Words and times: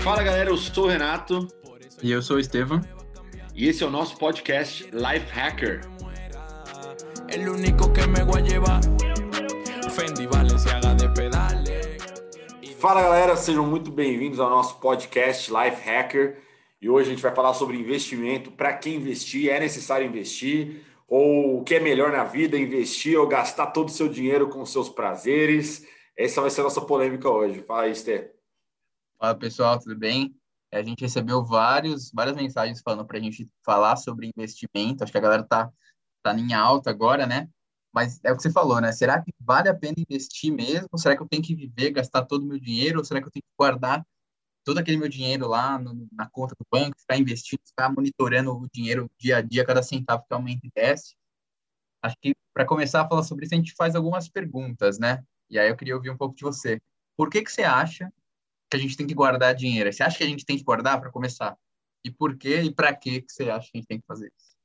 Fala 0.00 0.22
galera, 0.22 0.48
eu 0.48 0.56
sou 0.56 0.84
o 0.84 0.88
Renato. 0.88 1.46
E 2.02 2.10
eu 2.10 2.22
sou 2.22 2.38
o 2.38 2.40
Estevam. 2.40 2.80
E 3.54 3.68
esse 3.68 3.84
é 3.84 3.86
o 3.86 3.90
nosso 3.90 4.16
podcast 4.16 4.84
Life 4.84 5.30
Hacker. 5.30 5.82
Fala 12.78 13.02
galera, 13.02 13.36
sejam 13.36 13.66
muito 13.66 13.90
bem-vindos 13.90 14.40
ao 14.40 14.48
nosso 14.48 14.80
podcast 14.80 15.52
Life 15.52 15.86
Hacker. 15.86 16.38
E 16.80 16.88
hoje 16.88 17.08
a 17.08 17.10
gente 17.10 17.22
vai 17.22 17.34
falar 17.34 17.52
sobre 17.52 17.76
investimento. 17.76 18.50
Para 18.50 18.72
quem 18.72 18.94
investir, 18.94 19.50
é 19.50 19.60
necessário 19.60 20.06
investir? 20.06 20.86
Ou 21.06 21.58
o 21.58 21.64
que 21.64 21.74
é 21.74 21.80
melhor 21.80 22.12
na 22.12 22.24
vida, 22.24 22.56
investir 22.56 23.18
ou 23.18 23.26
gastar 23.26 23.66
todo 23.66 23.88
o 23.88 23.92
seu 23.92 24.08
dinheiro 24.08 24.48
com 24.48 24.64
seus 24.64 24.88
prazeres? 24.88 25.86
Essa 26.16 26.40
vai 26.40 26.48
ser 26.48 26.62
a 26.62 26.64
nossa 26.64 26.80
polêmica 26.80 27.28
hoje. 27.28 27.60
Fala 27.60 27.82
aí, 27.82 27.92
Esther. 27.92 28.37
Fala 29.18 29.34
pessoal, 29.34 29.80
tudo 29.80 29.96
bem? 29.96 30.32
A 30.72 30.80
gente 30.80 31.00
recebeu 31.00 31.44
vários, 31.44 32.12
várias 32.12 32.36
mensagens 32.36 32.80
falando 32.80 33.04
para 33.04 33.18
a 33.18 33.20
gente 33.20 33.48
falar 33.64 33.96
sobre 33.96 34.28
investimento. 34.28 35.02
Acho 35.02 35.10
que 35.10 35.18
a 35.18 35.20
galera 35.20 35.42
tá, 35.42 35.72
tá 36.22 36.32
em 36.38 36.52
alta 36.54 36.90
agora, 36.90 37.26
né? 37.26 37.48
Mas 37.92 38.20
é 38.22 38.30
o 38.30 38.36
que 38.36 38.42
você 38.42 38.52
falou, 38.52 38.80
né? 38.80 38.92
Será 38.92 39.20
que 39.20 39.32
vale 39.40 39.68
a 39.68 39.74
pena 39.74 39.96
investir 39.98 40.52
mesmo? 40.52 40.96
Será 40.96 41.16
que 41.16 41.22
eu 41.22 41.28
tenho 41.28 41.42
que 41.42 41.52
viver, 41.52 41.90
gastar 41.90 42.26
todo 42.26 42.42
o 42.42 42.46
meu 42.46 42.60
dinheiro? 42.60 43.00
Ou 43.00 43.04
será 43.04 43.20
que 43.20 43.26
eu 43.26 43.32
tenho 43.32 43.42
que 43.42 43.56
guardar 43.58 44.06
todo 44.62 44.78
aquele 44.78 44.98
meu 44.98 45.08
dinheiro 45.08 45.48
lá 45.48 45.78
no, 45.80 46.06
na 46.12 46.28
conta 46.30 46.54
do 46.54 46.64
banco, 46.70 47.00
ficar 47.00 47.16
investindo, 47.16 47.60
ficar 47.66 47.92
monitorando 47.92 48.52
o 48.52 48.68
dinheiro 48.72 49.10
dia 49.18 49.38
a 49.38 49.42
dia, 49.42 49.64
cada 49.64 49.82
centavo 49.82 50.24
que 50.28 50.34
aumenta 50.34 50.64
e 50.64 50.70
desce? 50.72 51.16
Acho 52.02 52.16
que 52.22 52.36
para 52.54 52.64
começar 52.64 53.02
a 53.02 53.08
falar 53.08 53.24
sobre 53.24 53.46
isso, 53.46 53.54
a 53.54 53.58
gente 53.58 53.74
faz 53.74 53.96
algumas 53.96 54.28
perguntas, 54.28 54.96
né? 55.00 55.24
E 55.50 55.58
aí 55.58 55.68
eu 55.68 55.76
queria 55.76 55.96
ouvir 55.96 56.10
um 56.10 56.16
pouco 56.16 56.36
de 56.36 56.42
você. 56.44 56.80
Por 57.16 57.28
que 57.28 57.42
que 57.42 57.50
você 57.50 57.64
acha 57.64 58.12
que 58.70 58.76
a 58.76 58.80
gente 58.80 58.96
tem 58.96 59.06
que 59.06 59.14
guardar 59.14 59.54
dinheiro? 59.54 59.92
Você 59.92 60.02
acha 60.02 60.18
que 60.18 60.24
a 60.24 60.28
gente 60.28 60.44
tem 60.44 60.56
que 60.56 60.64
guardar 60.64 61.00
para 61.00 61.10
começar? 61.10 61.56
E 62.04 62.10
por 62.10 62.36
quê 62.36 62.62
e 62.62 62.72
para 62.72 62.94
que 62.94 63.24
você 63.26 63.50
acha 63.50 63.70
que 63.70 63.78
a 63.78 63.80
gente 63.80 63.88
tem 63.88 64.00
que 64.00 64.06
fazer 64.06 64.32
isso? 64.36 64.56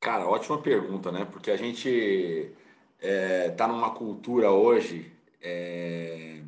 Cara, 0.00 0.26
ótima 0.26 0.60
pergunta, 0.60 1.12
né? 1.12 1.24
Porque 1.24 1.50
a 1.50 1.56
gente 1.56 1.88
está 1.88 2.56
é, 3.00 3.50
tá 3.50 3.68
numa 3.68 3.90
cultura 3.90 4.50
hoje 4.50 5.12
é, 5.42 6.42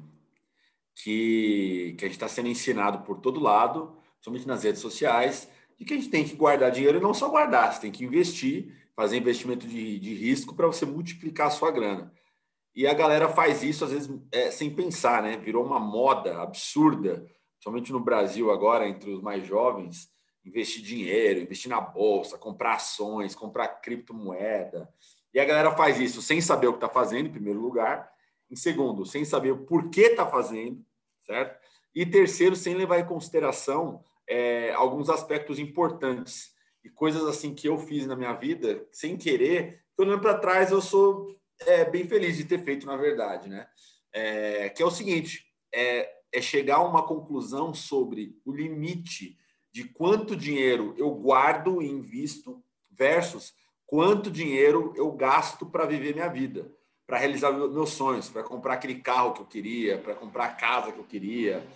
que, 0.95 1.95
que 1.99 2.05
a 2.05 2.09
gente 2.09 2.17
está 2.17 2.29
sendo 2.29 2.49
ensinado 2.49 3.05
por 3.05 3.21
todo 3.21 3.41
lado, 3.41 3.95
somente 4.21 4.47
nas 4.47 4.63
redes 4.63 4.81
sociais, 4.81 5.49
de 5.79 5.85
que 5.85 5.95
a 5.95 5.97
gente 5.97 6.09
tem 6.09 6.25
que 6.25 6.35
guardar 6.35 6.71
dinheiro 6.71 6.99
e 6.99 7.01
não 7.01 7.13
só 7.13 7.29
guardar, 7.29 7.73
você 7.73 7.81
tem 7.81 7.93
que 7.93 8.05
investir, 8.05 8.73
fazer 8.95 9.17
investimento 9.17 9.67
de, 9.67 9.99
de 9.99 10.15
risco 10.15 10.55
para 10.55 10.67
você 10.67 10.87
multiplicar 10.87 11.49
a 11.49 11.51
sua 11.51 11.71
grana. 11.71 12.13
E 12.75 12.87
a 12.87 12.95
galera 12.95 13.29
faz 13.29 13.63
isso, 13.63 13.85
às 13.85 13.93
vezes, 13.93 14.11
é, 14.31 14.51
sem 14.51 14.75
pensar, 14.75 15.23
né? 15.23 15.37
Virou 15.37 15.65
uma 15.65 15.79
moda 15.79 16.41
absurda, 16.41 17.27
somente 17.61 17.93
no 17.93 18.01
Brasil 18.01 18.51
agora, 18.51 18.89
entre 18.89 19.11
os 19.11 19.21
mais 19.21 19.47
jovens, 19.47 20.11
investir 20.45 20.83
dinheiro, 20.83 21.41
investir 21.41 21.71
na 21.71 21.81
bolsa, 21.81 22.39
comprar 22.39 22.75
ações, 22.75 23.35
comprar 23.35 23.69
criptomoeda. 23.69 24.89
E 25.35 25.39
a 25.39 25.45
galera 25.45 25.71
faz 25.77 26.01
isso 26.01 26.23
sem 26.23 26.41
saber 26.41 26.67
o 26.67 26.73
que 26.73 26.79
está 26.79 26.89
fazendo, 26.89 27.29
em 27.29 27.33
primeiro 27.33 27.61
lugar. 27.61 28.11
Em 28.51 28.57
segundo, 28.57 29.07
sem 29.07 29.25
saber 29.25 29.53
o 29.53 29.65
porquê 29.65 30.09
está 30.09 30.27
fazendo, 30.27 30.85
certo? 31.23 31.59
E 31.95 32.05
terceiro, 32.07 32.57
sem 32.57 32.75
levar 32.75 32.99
em 32.99 33.07
consideração 33.07 34.03
é, 34.29 34.73
alguns 34.73 35.11
aspectos 35.11 35.59
importantes 35.59 36.53
e 36.85 36.89
coisas 36.89 37.25
assim 37.25 37.55
que 37.55 37.69
eu 37.69 37.79
fiz 37.79 38.07
na 38.07 38.17
minha 38.17 38.33
vida 38.33 38.87
sem 38.91 39.17
querer. 39.17 39.83
Olhando 39.97 40.21
para 40.21 40.39
trás, 40.39 40.71
eu 40.71 40.81
sou 40.81 41.35
é, 41.67 41.85
bem 41.85 42.07
feliz 42.07 42.37
de 42.37 42.45
ter 42.45 42.59
feito, 42.59 42.87
na 42.87 42.97
verdade, 42.97 43.49
né? 43.49 43.67
É, 44.13 44.69
que 44.69 44.83
é 44.83 44.87
o 44.87 44.91
seguinte: 44.91 45.47
é, 45.73 46.11
é 46.33 46.41
chegar 46.41 46.77
a 46.77 46.85
uma 46.85 47.07
conclusão 47.07 47.75
sobre 47.75 48.37
o 48.45 48.53
limite 48.53 49.39
de 49.73 49.85
quanto 49.85 50.37
dinheiro 50.37 50.95
eu 50.99 51.11
guardo 51.15 51.81
e 51.81 51.89
invisto 51.89 52.63
versus 52.91 53.55
quanto 53.87 54.31
dinheiro 54.31 54.93
eu 54.97 55.11
gasto 55.13 55.67
para 55.67 55.87
viver 55.87 56.15
minha 56.15 56.29
vida, 56.29 56.71
para 57.07 57.19
realizar 57.19 57.53
meus 57.53 57.91
sonhos, 57.91 58.29
para 58.29 58.43
comprar 58.43 58.75
aquele 58.75 58.97
carro 58.97 59.35
que 59.35 59.41
eu 59.41 59.47
queria, 59.47 59.99
para 59.99 60.15
comprar 60.15 60.45
a 60.47 60.55
casa 60.55 60.93
que 60.93 60.99
eu 60.99 61.05
queria, 61.05 61.67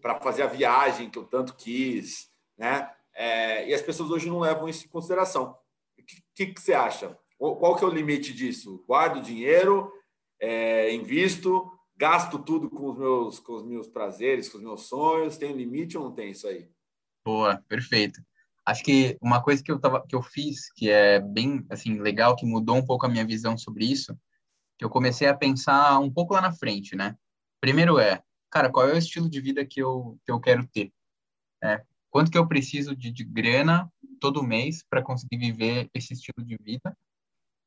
para 0.00 0.20
fazer 0.20 0.42
a 0.42 0.46
viagem 0.46 1.10
que 1.10 1.18
eu 1.18 1.24
tanto 1.24 1.54
quis, 1.54 2.30
né? 2.56 2.90
É, 3.14 3.68
e 3.68 3.74
as 3.74 3.82
pessoas 3.82 4.10
hoje 4.10 4.28
não 4.28 4.40
levam 4.40 4.68
isso 4.68 4.84
em 4.84 4.88
consideração. 4.88 5.56
O 5.98 6.02
que, 6.02 6.22
que, 6.34 6.46
que 6.54 6.60
você 6.60 6.74
acha? 6.74 7.16
Qual 7.52 7.76
que 7.76 7.84
é 7.84 7.86
o 7.86 7.90
limite 7.90 8.32
disso? 8.32 8.82
Guardo 8.86 9.22
dinheiro, 9.22 9.92
é, 10.40 10.94
invisto, 10.94 11.70
gasto 11.96 12.38
tudo 12.38 12.70
com 12.70 12.90
os 12.90 12.98
meus 12.98 13.38
com 13.38 13.54
os 13.54 13.64
meus 13.64 13.86
prazeres, 13.86 14.48
com 14.48 14.58
os 14.58 14.64
meus 14.64 14.86
sonhos. 14.88 15.36
Tem 15.36 15.52
limite 15.52 15.98
ou 15.98 16.04
não 16.04 16.12
tem 16.12 16.30
isso 16.30 16.46
aí? 16.46 16.68
Boa, 17.24 17.62
perfeito. 17.68 18.20
Acho 18.66 18.82
que 18.82 19.18
uma 19.20 19.42
coisa 19.42 19.62
que 19.62 19.70
eu 19.70 19.78
tava 19.78 20.06
que 20.06 20.16
eu 20.16 20.22
fiz 20.22 20.72
que 20.72 20.88
é 20.88 21.20
bem 21.20 21.64
assim 21.68 22.00
legal, 22.00 22.34
que 22.34 22.46
mudou 22.46 22.76
um 22.76 22.84
pouco 22.84 23.04
a 23.04 23.08
minha 23.08 23.26
visão 23.26 23.58
sobre 23.58 23.84
isso, 23.84 24.16
que 24.78 24.84
eu 24.84 24.90
comecei 24.90 25.28
a 25.28 25.36
pensar 25.36 25.98
um 25.98 26.10
pouco 26.10 26.34
lá 26.34 26.40
na 26.40 26.52
frente, 26.52 26.96
né? 26.96 27.16
Primeiro 27.60 27.98
é, 27.98 28.22
cara, 28.50 28.70
qual 28.70 28.88
é 28.88 28.94
o 28.94 28.98
estilo 28.98 29.28
de 29.28 29.40
vida 29.40 29.64
que 29.64 29.80
eu 29.80 30.18
que 30.24 30.32
eu 30.32 30.40
quero 30.40 30.66
ter? 30.66 30.92
É, 31.62 31.82
quanto 32.10 32.30
que 32.30 32.38
eu 32.38 32.48
preciso 32.48 32.96
de, 32.96 33.10
de 33.10 33.24
grana 33.24 33.90
todo 34.20 34.42
mês 34.42 34.82
para 34.88 35.02
conseguir 35.02 35.36
viver 35.36 35.90
esse 35.94 36.14
estilo 36.14 36.44
de 36.46 36.56
vida? 36.62 36.96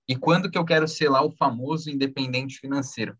E 0.07 0.15
quando 0.15 0.49
que 0.49 0.57
eu 0.57 0.65
quero 0.65 0.87
ser 0.87 1.09
lá 1.09 1.21
o 1.21 1.31
famoso 1.31 1.89
independente 1.89 2.59
financeiro. 2.59 3.17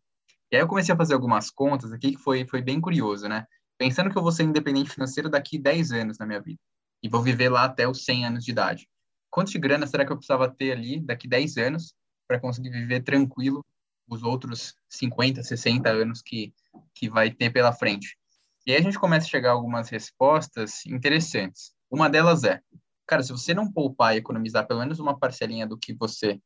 E 0.51 0.55
aí 0.55 0.61
eu 0.61 0.67
comecei 0.67 0.93
a 0.93 0.97
fazer 0.97 1.13
algumas 1.13 1.51
contas 1.51 1.91
aqui 1.91 2.11
que 2.11 2.17
foi, 2.17 2.47
foi 2.47 2.61
bem 2.61 2.79
curioso, 2.79 3.27
né? 3.27 3.45
Pensando 3.77 4.09
que 4.09 4.17
eu 4.17 4.23
vou 4.23 4.31
ser 4.31 4.43
independente 4.43 4.89
financeiro 4.89 5.29
daqui 5.29 5.59
10 5.59 5.91
anos 5.91 6.17
na 6.17 6.25
minha 6.25 6.41
vida 6.41 6.59
e 7.03 7.09
vou 7.09 7.21
viver 7.21 7.49
lá 7.49 7.65
até 7.65 7.87
os 7.87 8.05
100 8.05 8.25
anos 8.25 8.45
de 8.45 8.51
idade. 8.51 8.87
Quanto 9.29 9.51
de 9.51 9.59
grana 9.59 9.85
será 9.85 10.05
que 10.05 10.11
eu 10.11 10.15
precisava 10.15 10.49
ter 10.49 10.71
ali 10.71 10.99
daqui 11.01 11.27
10 11.27 11.57
anos 11.57 11.93
para 12.27 12.39
conseguir 12.39 12.69
viver 12.69 13.01
tranquilo 13.01 13.63
os 14.09 14.23
outros 14.23 14.73
50, 14.89 15.43
60 15.43 15.89
anos 15.89 16.21
que, 16.21 16.53
que 16.95 17.09
vai 17.09 17.29
ter 17.29 17.51
pela 17.51 17.73
frente? 17.73 18.17
E 18.65 18.71
aí 18.71 18.77
a 18.77 18.81
gente 18.81 18.97
começa 18.97 19.27
a 19.27 19.29
chegar 19.29 19.49
a 19.49 19.53
algumas 19.53 19.89
respostas 19.89 20.85
interessantes. 20.85 21.73
Uma 21.91 22.09
delas 22.09 22.43
é, 22.43 22.61
cara, 23.05 23.21
se 23.21 23.31
você 23.31 23.53
não 23.53 23.71
poupar 23.71 24.15
e 24.15 24.19
economizar 24.19 24.65
pelo 24.65 24.79
menos 24.79 24.99
uma 24.99 25.17
parcelinha 25.17 25.67
do 25.67 25.77
que 25.77 25.93
você 25.93 26.39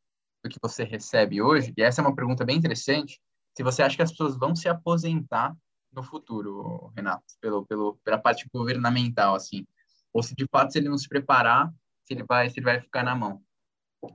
do 0.43 0.49
que 0.49 0.59
você 0.61 0.83
recebe 0.83 1.41
hoje, 1.41 1.73
e 1.77 1.81
essa 1.81 2.01
é 2.01 2.03
uma 2.03 2.15
pergunta 2.15 2.43
bem 2.43 2.57
interessante, 2.57 3.21
se 3.55 3.63
você 3.63 3.83
acha 3.83 3.95
que 3.95 4.01
as 4.01 4.11
pessoas 4.11 4.37
vão 4.37 4.55
se 4.55 4.67
aposentar 4.67 5.55
no 5.91 6.01
futuro, 6.01 6.91
Renato, 6.95 7.23
pelo, 7.39 7.65
pelo, 7.65 7.99
pela 8.03 8.17
parte 8.17 8.47
governamental, 8.53 9.35
assim, 9.35 9.65
ou 10.13 10.23
se 10.23 10.33
de 10.35 10.47
fato 10.49 10.71
se 10.71 10.79
ele 10.79 10.89
não 10.89 10.97
se 10.97 11.07
preparar, 11.07 11.71
se 12.05 12.13
ele 12.13 12.23
vai, 12.23 12.49
se 12.49 12.59
ele 12.59 12.65
vai 12.65 12.79
ficar 12.79 13.03
na 13.03 13.15
mão. 13.15 13.41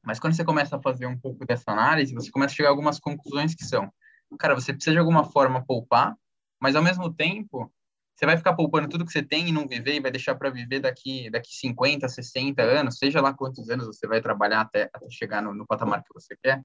Mas 0.05 0.19
quando 0.19 0.35
você 0.35 0.45
começa 0.45 0.77
a 0.77 0.83
fazer 0.83 1.07
um 1.07 1.19
pouco 1.19 1.47
dessa 1.47 1.71
análise, 1.71 2.15
você 2.15 2.31
começa 2.31 2.55
a 2.55 2.57
chegar 2.57 2.69
a 2.69 2.73
algumas 2.73 2.99
conclusões 2.99 3.55
que 3.55 3.65
são, 3.65 3.93
cara, 4.39 4.55
você 4.55 4.73
precisa 4.73 4.93
de 4.93 4.99
alguma 4.99 5.25
forma 5.25 5.65
poupar, 5.65 6.17
mas 6.61 6.75
ao 6.75 6.83
mesmo 6.83 7.13
tempo, 7.13 7.73
você 8.17 8.25
vai 8.25 8.37
ficar 8.39 8.55
poupando 8.55 8.89
tudo 8.89 9.05
que 9.05 9.13
você 9.13 9.23
tem 9.23 9.49
e 9.49 9.53
não 9.53 9.69
viver 9.69 9.97
e 9.97 10.01
vai 10.01 10.11
deixar 10.11 10.35
para 10.35 10.49
viver 10.49 10.81
daqui 10.81 11.29
daqui 11.29 11.55
50, 11.55 12.09
60 12.09 12.63
anos, 12.63 12.99
seja 12.99 13.21
lá 13.21 13.35
quantos 13.35 13.69
anos 13.69 13.87
você 13.87 14.07
vai 14.07 14.23
trabalhar 14.23 14.63
até, 14.63 14.85
até 14.93 15.11
chegar 15.11 15.43
no, 15.43 15.53
no, 15.53 15.67
patamar 15.67 16.03
que 16.03 16.15
você 16.15 16.35
quer. 16.43 16.65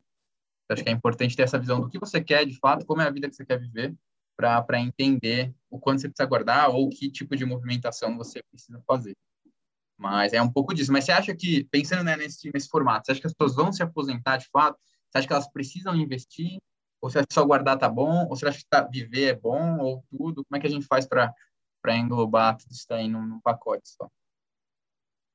Eu 0.70 0.74
acho 0.74 0.84
que 0.84 0.90
é 0.90 0.94
importante 0.94 1.36
ter 1.36 1.44
essa 1.44 1.60
visão 1.60 1.82
do 1.82 1.90
que 1.90 2.00
você 2.00 2.24
quer 2.24 2.46
de 2.46 2.58
fato, 2.58 2.86
como 2.86 3.02
é 3.02 3.06
a 3.06 3.12
vida 3.12 3.30
que 3.30 3.36
você 3.36 3.46
quer 3.46 3.60
viver, 3.60 3.94
para 4.38 4.80
entender 4.80 5.54
o 5.70 5.78
quanto 5.78 6.00
você 6.00 6.08
precisa 6.08 6.28
guardar 6.28 6.70
ou 6.70 6.90
que 6.90 7.12
tipo 7.12 7.36
de 7.36 7.44
movimentação 7.44 8.18
você 8.18 8.42
precisa 8.50 8.82
fazer. 8.88 9.14
Mas 9.98 10.32
é 10.32 10.42
um 10.42 10.50
pouco 10.50 10.74
disso. 10.74 10.92
Mas 10.92 11.04
você 11.04 11.12
acha 11.12 11.36
que, 11.36 11.66
pensando 11.66 12.04
né, 12.04 12.16
nesse, 12.16 12.50
nesse 12.54 12.70
formato, 12.70 13.06
você 13.06 13.12
acha 13.12 13.22
que 13.22 13.28
as 13.28 13.34
pessoas 13.34 13.56
vão 13.56 13.74
se 13.74 13.84
aposentar 13.84 14.38
de 14.38 14.48
fato? 14.48 14.80
Você 15.10 15.18
acha 15.18 15.28
que 15.28 15.34
elas 15.34 15.52
precisam 15.52 15.96
investir? 15.96 16.60
Ou 17.02 17.10
você 17.10 17.18
acha 17.18 17.28
que 17.28 17.34
só 17.34 17.44
guardar 17.44 17.80
tá 17.80 17.90
bom? 17.90 18.28
Ou 18.28 18.36
você 18.36 18.48
acha 18.48 18.60
que 18.60 18.66
tá, 18.70 18.84
viver 18.84 19.32
é 19.32 19.36
bom? 19.36 19.80
Ou 19.80 20.06
tudo? 20.10 20.46
Como 20.46 20.56
é 20.56 20.60
que 20.60 20.68
a 20.68 20.70
gente 20.70 20.86
faz 20.86 21.08
para 21.08 21.34
englobar 21.98 22.58
tudo 22.58 22.72
isso 22.72 22.86
aí 22.94 23.08
num, 23.08 23.26
num 23.26 23.42
pacote 23.42 23.90
só? 23.90 24.08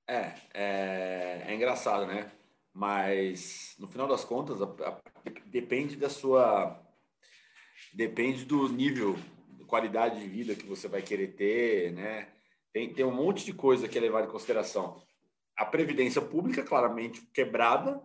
É, 0.09 0.35
é, 0.55 1.45
é, 1.49 1.55
engraçado, 1.55 2.07
né? 2.07 2.31
Mas 2.73 3.75
no 3.79 3.89
final 3.89 4.07
das 4.07 4.25
contas, 4.25 4.63
a, 4.63 4.67
a, 4.67 5.01
depende 5.47 5.97
da 5.97 6.09
sua. 6.09 6.81
Depende 7.93 8.45
do 8.45 8.69
nível, 8.69 9.17
de 9.49 9.65
qualidade 9.65 10.21
de 10.21 10.29
vida 10.29 10.55
que 10.55 10.67
você 10.67 10.87
vai 10.87 11.03
querer 11.03 11.35
ter, 11.35 11.93
né? 11.93 12.29
Tem, 12.73 12.93
tem 12.93 13.05
um 13.05 13.15
monte 13.15 13.45
de 13.45 13.53
coisa 13.53 13.89
que 13.89 13.99
é 13.99 14.01
levado 14.01 14.29
em 14.29 14.31
consideração. 14.31 15.03
A 15.57 15.65
previdência 15.65 16.21
pública, 16.23 16.63
claramente 16.63 17.23
quebrada. 17.33 18.01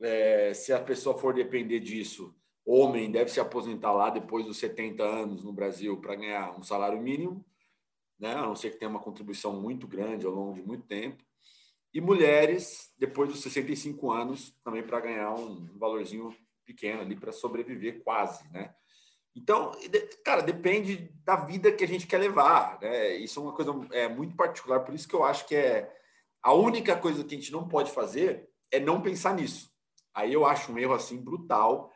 É, 0.00 0.52
se 0.52 0.72
a 0.72 0.80
pessoa 0.80 1.16
for 1.16 1.32
depender 1.32 1.78
disso, 1.78 2.34
Homem 2.66 3.10
deve 3.10 3.30
se 3.30 3.40
aposentar 3.40 3.92
lá 3.92 4.08
depois 4.08 4.46
dos 4.46 4.56
70 4.58 5.02
anos 5.02 5.44
no 5.44 5.52
Brasil 5.52 6.00
para 6.00 6.14
ganhar 6.14 6.58
um 6.58 6.62
salário 6.62 7.00
mínimo, 7.00 7.44
né? 8.18 8.34
a 8.34 8.42
não 8.42 8.56
ser 8.56 8.70
que 8.70 8.78
tenha 8.78 8.90
uma 8.90 9.00
contribuição 9.00 9.60
muito 9.60 9.86
grande 9.86 10.24
ao 10.24 10.32
longo 10.32 10.54
de 10.54 10.62
muito 10.62 10.86
tempo. 10.86 11.22
E 11.92 12.00
mulheres, 12.00 12.92
depois 12.98 13.28
dos 13.28 13.40
65 13.42 14.10
anos, 14.10 14.52
também 14.64 14.82
para 14.82 15.00
ganhar 15.00 15.34
um 15.34 15.66
valorzinho 15.78 16.34
pequeno 16.64 17.02
ali 17.02 17.14
para 17.14 17.32
sobreviver 17.32 18.02
quase. 18.02 18.48
Né? 18.50 18.74
Então, 19.36 19.72
cara, 20.24 20.40
depende 20.40 21.12
da 21.22 21.36
vida 21.36 21.70
que 21.70 21.84
a 21.84 21.88
gente 21.88 22.06
quer 22.06 22.18
levar. 22.18 22.80
Né? 22.80 23.16
Isso 23.16 23.38
é 23.38 23.42
uma 23.42 23.52
coisa 23.52 23.72
é, 23.92 24.08
muito 24.08 24.34
particular, 24.34 24.80
por 24.80 24.94
isso 24.94 25.06
que 25.06 25.14
eu 25.14 25.22
acho 25.22 25.46
que 25.46 25.54
é 25.54 25.94
a 26.42 26.52
única 26.52 26.96
coisa 26.96 27.22
que 27.24 27.34
a 27.34 27.38
gente 27.38 27.52
não 27.52 27.68
pode 27.68 27.90
fazer 27.90 28.48
é 28.70 28.80
não 28.80 29.00
pensar 29.00 29.34
nisso. 29.34 29.70
Aí 30.12 30.32
eu 30.32 30.46
acho 30.46 30.72
um 30.72 30.78
erro 30.78 30.94
assim 30.94 31.22
brutal 31.22 31.92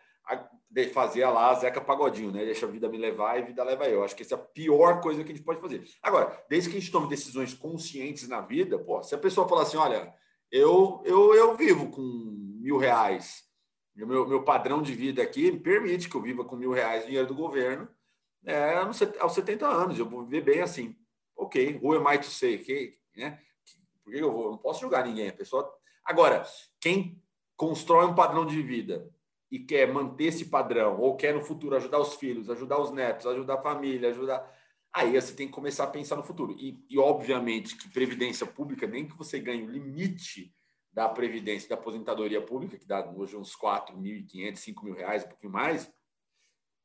fazer 0.93 1.23
a 1.23 1.31
lá 1.31 1.55
Zeca 1.55 1.81
Pagodinho, 1.81 2.31
né? 2.31 2.45
Deixa 2.45 2.67
a 2.67 2.69
vida 2.69 2.89
me 2.89 2.99
levar 2.99 3.37
e 3.37 3.43
a 3.43 3.45
vida 3.47 3.65
leva 3.65 3.89
eu. 3.89 4.05
Acho 4.05 4.15
que 4.15 4.23
essa 4.23 4.35
é 4.35 4.39
a 4.39 4.41
pior 4.41 5.01
coisa 5.01 5.25
que 5.25 5.33
a 5.33 5.35
gente 5.35 5.45
pode 5.45 5.61
fazer. 5.61 5.83
Agora, 6.03 6.45
desde 6.49 6.71
que 6.71 6.77
a 6.77 6.81
gente 6.81 6.93
tome 6.93 7.09
decisões 7.09 7.55
conscientes 7.55 8.29
na 8.29 8.41
vida, 8.41 8.79
pô, 8.79 9.03
se 9.03 9.15
a 9.15 9.19
pessoa 9.19 9.49
falar 9.49 9.63
assim, 9.63 9.77
olha, 9.77 10.13
eu, 10.51 11.03
eu, 11.05 11.35
eu 11.35 11.57
vivo 11.57 11.91
com 11.91 12.03
mil 12.61 12.77
reais, 12.77 13.45
meu, 13.97 14.29
meu 14.29 14.43
padrão 14.45 14.81
de 14.83 14.95
vida 14.95 15.23
aqui 15.23 15.51
me 15.51 15.59
permite 15.59 16.09
que 16.09 16.15
eu 16.15 16.23
viva 16.23 16.45
com 16.45 16.57
mil 16.57 16.71
reais 16.71 17.05
dinheiro 17.05 17.27
do 17.27 17.35
governo 17.35 17.89
é, 18.45 18.75
aos 19.19 19.35
70 19.35 19.67
anos, 19.67 19.99
eu 19.99 20.09
vou 20.09 20.25
viver 20.25 20.43
bem 20.43 20.61
assim. 20.61 20.97
Ok, 21.37 21.79
who 21.83 21.95
am 21.95 22.15
I 22.15 22.19
to 22.19 22.27
say? 22.27 22.59
Que, 22.59 22.97
né? 23.17 23.41
Por 24.05 24.13
que 24.13 24.19
eu 24.19 24.33
vou? 24.33 24.51
não 24.51 24.59
posso 24.59 24.81
julgar 24.81 25.05
ninguém. 25.05 25.29
A 25.29 25.33
pessoa... 25.33 25.73
Agora, 26.05 26.45
quem 26.81 27.23
constrói 27.57 28.07
um 28.07 28.15
padrão 28.15 28.47
de 28.47 28.63
vida 28.63 29.09
e 29.51 29.59
quer 29.59 29.91
manter 29.93 30.25
esse 30.25 30.47
padrão, 30.47 31.01
ou 31.01 31.17
quer 31.17 31.35
no 31.35 31.41
futuro 31.41 31.77
ajudar 31.77 31.99
os 31.99 32.15
filhos, 32.15 32.51
ajudar 32.51 32.79
os 32.81 32.91
netos, 32.91 33.27
ajudar 33.27 33.55
a 33.55 33.63
família, 33.63 34.11
ajudar. 34.11 34.55
Aí 34.93 35.19
você 35.19 35.35
tem 35.35 35.47
que 35.47 35.53
começar 35.53 35.85
a 35.85 35.89
pensar 35.89 36.17
no 36.17 36.23
futuro. 36.23 36.55
E, 36.59 36.85
e 36.89 36.99
obviamente 36.99 37.77
que 37.77 37.89
previdência 37.89 38.47
pública, 38.47 38.87
nem 38.87 39.07
que 39.07 39.17
você 39.17 39.39
ganhe 39.39 39.63
o 39.63 39.71
limite 39.71 40.53
da 40.93 41.09
previdência, 41.09 41.69
da 41.69 41.77
aposentadoria 41.77 42.43
pública, 42.43 42.77
que 42.77 42.87
dá 42.87 43.09
hoje 43.11 43.37
uns 43.37 43.57
4.500, 43.57 44.57
5 44.57 44.85
mil 44.85 44.95
reais, 44.95 45.25
um 45.25 45.29
pouquinho 45.29 45.53
mais, 45.53 45.91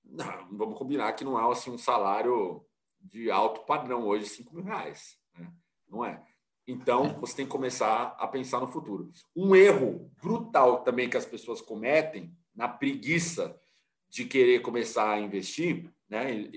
não, 0.04 0.48
vamos 0.52 0.78
combinar 0.78 1.14
que 1.14 1.24
não 1.24 1.40
é 1.40 1.52
assim, 1.52 1.72
um 1.72 1.78
salário 1.78 2.66
de 3.02 3.32
alto 3.32 3.66
padrão 3.66 4.06
hoje, 4.06 4.28
5 4.28 4.56
mil 4.56 4.64
reais. 4.64 5.18
Né? 5.38 5.52
Não 5.88 6.06
é. 6.06 6.24
Então, 6.66 7.20
você 7.20 7.36
tem 7.36 7.46
que 7.46 7.52
começar 7.52 8.16
a 8.18 8.28
pensar 8.28 8.60
no 8.62 8.68
futuro. 8.68 9.12
Um 9.36 9.54
erro 9.54 10.10
brutal 10.22 10.82
também 10.82 11.10
que 11.10 11.18
as 11.18 11.26
pessoas 11.26 11.60
cometem 11.62 12.34
na 12.56 12.68
preguiça 12.68 13.60
de 14.10 14.26
querer 14.26 14.62
começar 14.62 15.12
a 15.12 15.20
investir, 15.20 15.90
né? 16.10 16.50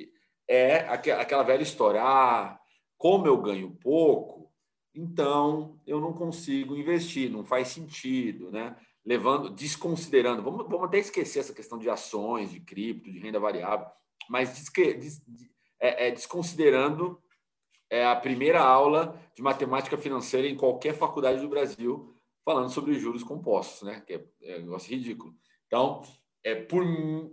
É 0.49 0.79
aquela 0.89 1.43
velha 1.43 1.63
história: 1.63 2.03
ah, 2.03 2.59
como 2.97 3.27
eu 3.27 3.41
ganho 3.41 3.77
pouco, 3.81 4.53
então 4.95 5.81
eu 5.87 6.01
não 6.01 6.13
consigo 6.13 6.77
investir, 6.77 7.31
não 7.31 7.45
faz 7.45 7.69
sentido, 7.69 8.51
né? 8.51 8.77
Levando, 9.05 9.51
desconsiderando, 9.51 10.43
vamos, 10.43 10.69
vamos 10.69 10.87
até 10.87 10.99
esquecer 10.99 11.39
essa 11.39 11.55
questão 11.55 11.79
de 11.79 11.89
ações, 11.89 12.51
de 12.51 12.61
cripto, 12.61 13.11
de 13.11 13.21
renda 13.21 13.39
variável, 13.39 13.87
mas 14.29 14.69
é, 15.81 16.09
é, 16.09 16.11
desconsiderando 16.11 17.23
é 17.89 18.05
a 18.05 18.17
primeira 18.17 18.61
aula 18.61 19.21
de 19.35 19.43
matemática 19.43 19.97
financeira 19.97 20.49
em 20.49 20.57
qualquer 20.57 20.95
faculdade 20.95 21.41
do 21.41 21.49
Brasil 21.49 22.13
falando 22.45 22.69
sobre 22.71 22.99
juros 22.99 23.23
compostos, 23.23 23.83
né? 23.83 24.01
Que 24.01 24.15
é, 24.15 24.25
é 24.43 24.59
um 24.59 24.63
negócio 24.63 24.91
ridículo. 24.91 25.35
Então, 25.67 26.03
é, 26.45 26.55
por 26.55 26.85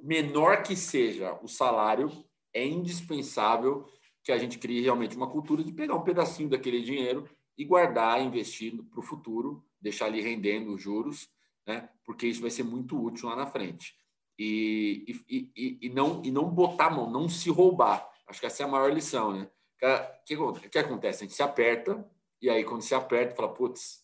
menor 0.03 0.63
que 0.63 0.75
seja 0.75 1.38
o 1.41 1.47
salário, 1.47 2.12
é 2.53 2.65
indispensável 2.65 3.85
que 4.24 4.31
a 4.31 4.38
gente 4.38 4.57
crie 4.57 4.81
realmente 4.81 5.15
uma 5.15 5.30
cultura 5.30 5.63
de 5.63 5.71
pegar 5.71 5.95
um 5.95 6.03
pedacinho 6.03 6.50
daquele 6.50 6.81
dinheiro 6.81 7.30
e 7.57 7.65
guardar, 7.65 8.21
investir 8.21 8.74
para 8.89 9.00
o 9.00 9.03
futuro, 9.03 9.63
deixar 9.80 10.06
ali 10.06 10.21
rendendo 10.21 10.74
os 10.74 10.81
juros, 10.81 11.30
né? 11.68 11.89
porque 12.06 12.25
isso 12.25 12.41
vai 12.41 12.50
ser 12.50 12.63
muito 12.63 13.00
útil 13.00 13.30
lá 13.30 13.35
na 13.35 13.45
frente. 13.45 13.94
E, 14.39 15.06
e, 15.29 15.51
e, 15.56 15.77
e 15.83 15.89
não, 15.89 16.21
e 16.24 16.31
não 16.31 16.50
botar 16.50 16.88
a 16.88 16.89
mão, 16.89 17.09
não 17.09 17.29
se 17.29 17.50
roubar. 17.50 18.09
Acho 18.27 18.39
que 18.39 18.45
essa 18.45 18.63
é 18.63 18.65
a 18.65 18.69
maior 18.69 18.91
lição. 18.91 19.33
Né? 19.33 19.47
O 19.81 20.25
que, 20.25 20.69
que 20.69 20.77
acontece? 20.79 21.24
A 21.24 21.27
gente 21.27 21.36
se 21.36 21.44
aperta, 21.44 22.09
e 22.41 22.50
aí 22.50 22.63
quando 22.63 22.81
se 22.81 22.95
aperta, 22.95 23.36
fala, 23.36 23.53
putz, 23.53 24.03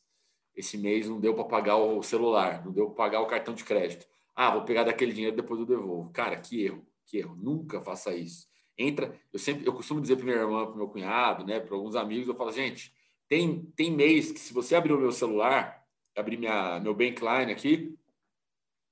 esse 0.56 0.78
mês 0.78 1.08
não 1.08 1.20
deu 1.20 1.34
para 1.34 1.46
pagar 1.46 1.78
o 1.78 2.04
celular, 2.04 2.64
não 2.64 2.72
deu 2.72 2.88
para 2.88 2.96
pagar 2.96 3.22
o 3.22 3.28
cartão 3.28 3.54
de 3.54 3.64
crédito. 3.64 4.06
Ah, 4.42 4.52
vou 4.52 4.62
pegar 4.64 4.86
daquele 4.86 5.12
dinheiro 5.12 5.36
depois 5.36 5.60
eu 5.60 5.66
devolvo. 5.66 6.12
Cara, 6.12 6.38
que 6.40 6.64
erro, 6.64 6.88
que 7.06 7.18
erro. 7.18 7.36
Nunca 7.36 7.82
faça 7.82 8.16
isso. 8.16 8.48
Entra, 8.78 9.14
eu 9.34 9.38
sempre, 9.38 9.68
eu 9.68 9.74
costumo 9.74 10.00
dizer 10.00 10.16
para 10.16 10.24
minha 10.24 10.38
irmã, 10.38 10.66
para 10.66 10.78
meu 10.78 10.88
cunhado, 10.88 11.46
né, 11.46 11.60
para 11.60 11.76
alguns 11.76 11.94
amigos, 11.94 12.26
eu 12.26 12.34
falo, 12.34 12.50
gente, 12.50 12.96
tem 13.28 13.66
tem 13.76 13.92
mês 13.92 14.32
que 14.32 14.40
se 14.40 14.54
você 14.54 14.76
abrir 14.76 14.94
o 14.94 14.98
meu 14.98 15.12
celular, 15.12 15.86
abrir 16.16 16.38
minha 16.38 16.80
meu 16.80 16.94
Bankline 16.94 17.52
aqui, 17.52 17.94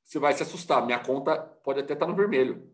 você 0.04 0.20
vai 0.20 0.34
se 0.34 0.44
assustar. 0.44 0.86
Minha 0.86 1.00
conta 1.00 1.38
pode 1.38 1.80
até 1.80 1.94
estar 1.94 2.06
tá 2.06 2.12
no 2.12 2.18
vermelho. 2.18 2.70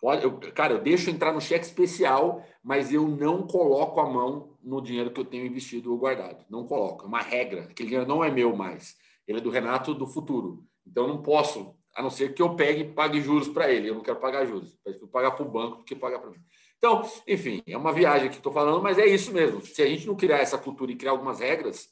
Pode, 0.00 0.24
eu, 0.24 0.38
cara, 0.54 0.72
eu 0.72 0.80
deixo 0.80 1.10
entrar 1.10 1.34
no 1.34 1.40
cheque 1.42 1.66
especial, 1.66 2.42
mas 2.62 2.94
eu 2.94 3.06
não 3.06 3.46
coloco 3.46 4.00
a 4.00 4.08
mão 4.08 4.56
no 4.62 4.80
dinheiro 4.80 5.10
que 5.10 5.20
eu 5.20 5.24
tenho 5.26 5.44
investido 5.44 5.92
ou 5.92 5.98
guardado. 5.98 6.46
Não 6.48 6.66
coloco. 6.66 7.04
É 7.04 7.08
uma 7.08 7.20
regra. 7.20 7.64
Aquele 7.64 7.90
dinheiro 7.90 8.08
não 8.08 8.24
é 8.24 8.30
meu 8.30 8.56
mais. 8.56 8.96
Ele 9.28 9.36
é 9.36 9.42
do 9.42 9.50
Renato 9.50 9.92
do 9.92 10.06
futuro. 10.06 10.66
Então 10.86 11.04
eu 11.04 11.10
não 11.10 11.22
posso 11.22 11.78
a 12.00 12.02
não 12.02 12.10
ser 12.10 12.34
que 12.34 12.40
eu 12.40 12.56
pegue 12.56 12.80
e 12.80 12.92
pague 12.92 13.20
juros 13.20 13.46
para 13.46 13.70
ele. 13.70 13.90
Eu 13.90 13.94
não 13.94 14.02
quero 14.02 14.18
pagar 14.18 14.46
juros. 14.46 14.76
Eu 14.84 15.06
pagar 15.06 15.32
para 15.32 15.44
o 15.44 15.48
banco 15.48 15.76
do 15.78 15.84
que 15.84 15.94
pagar 15.94 16.18
para 16.18 16.30
mim. 16.30 16.40
Então, 16.78 17.02
enfim, 17.28 17.62
é 17.66 17.76
uma 17.76 17.92
viagem 17.92 18.30
que 18.30 18.38
estou 18.38 18.52
falando, 18.52 18.82
mas 18.82 18.98
é 18.98 19.06
isso 19.06 19.32
mesmo. 19.32 19.60
Se 19.60 19.82
a 19.82 19.86
gente 19.86 20.06
não 20.06 20.16
criar 20.16 20.38
essa 20.38 20.56
cultura 20.56 20.90
e 20.90 20.96
criar 20.96 21.10
algumas 21.10 21.40
regras, 21.40 21.90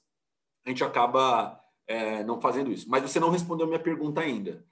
a 0.64 0.70
gente 0.70 0.82
acaba 0.82 1.62
é, 1.86 2.24
não 2.24 2.40
fazendo 2.40 2.72
isso. 2.72 2.88
Mas 2.88 3.02
você 3.02 3.20
não 3.20 3.28
respondeu 3.28 3.66
a 3.66 3.68
minha 3.68 3.78
pergunta 3.78 4.22
ainda. 4.22 4.64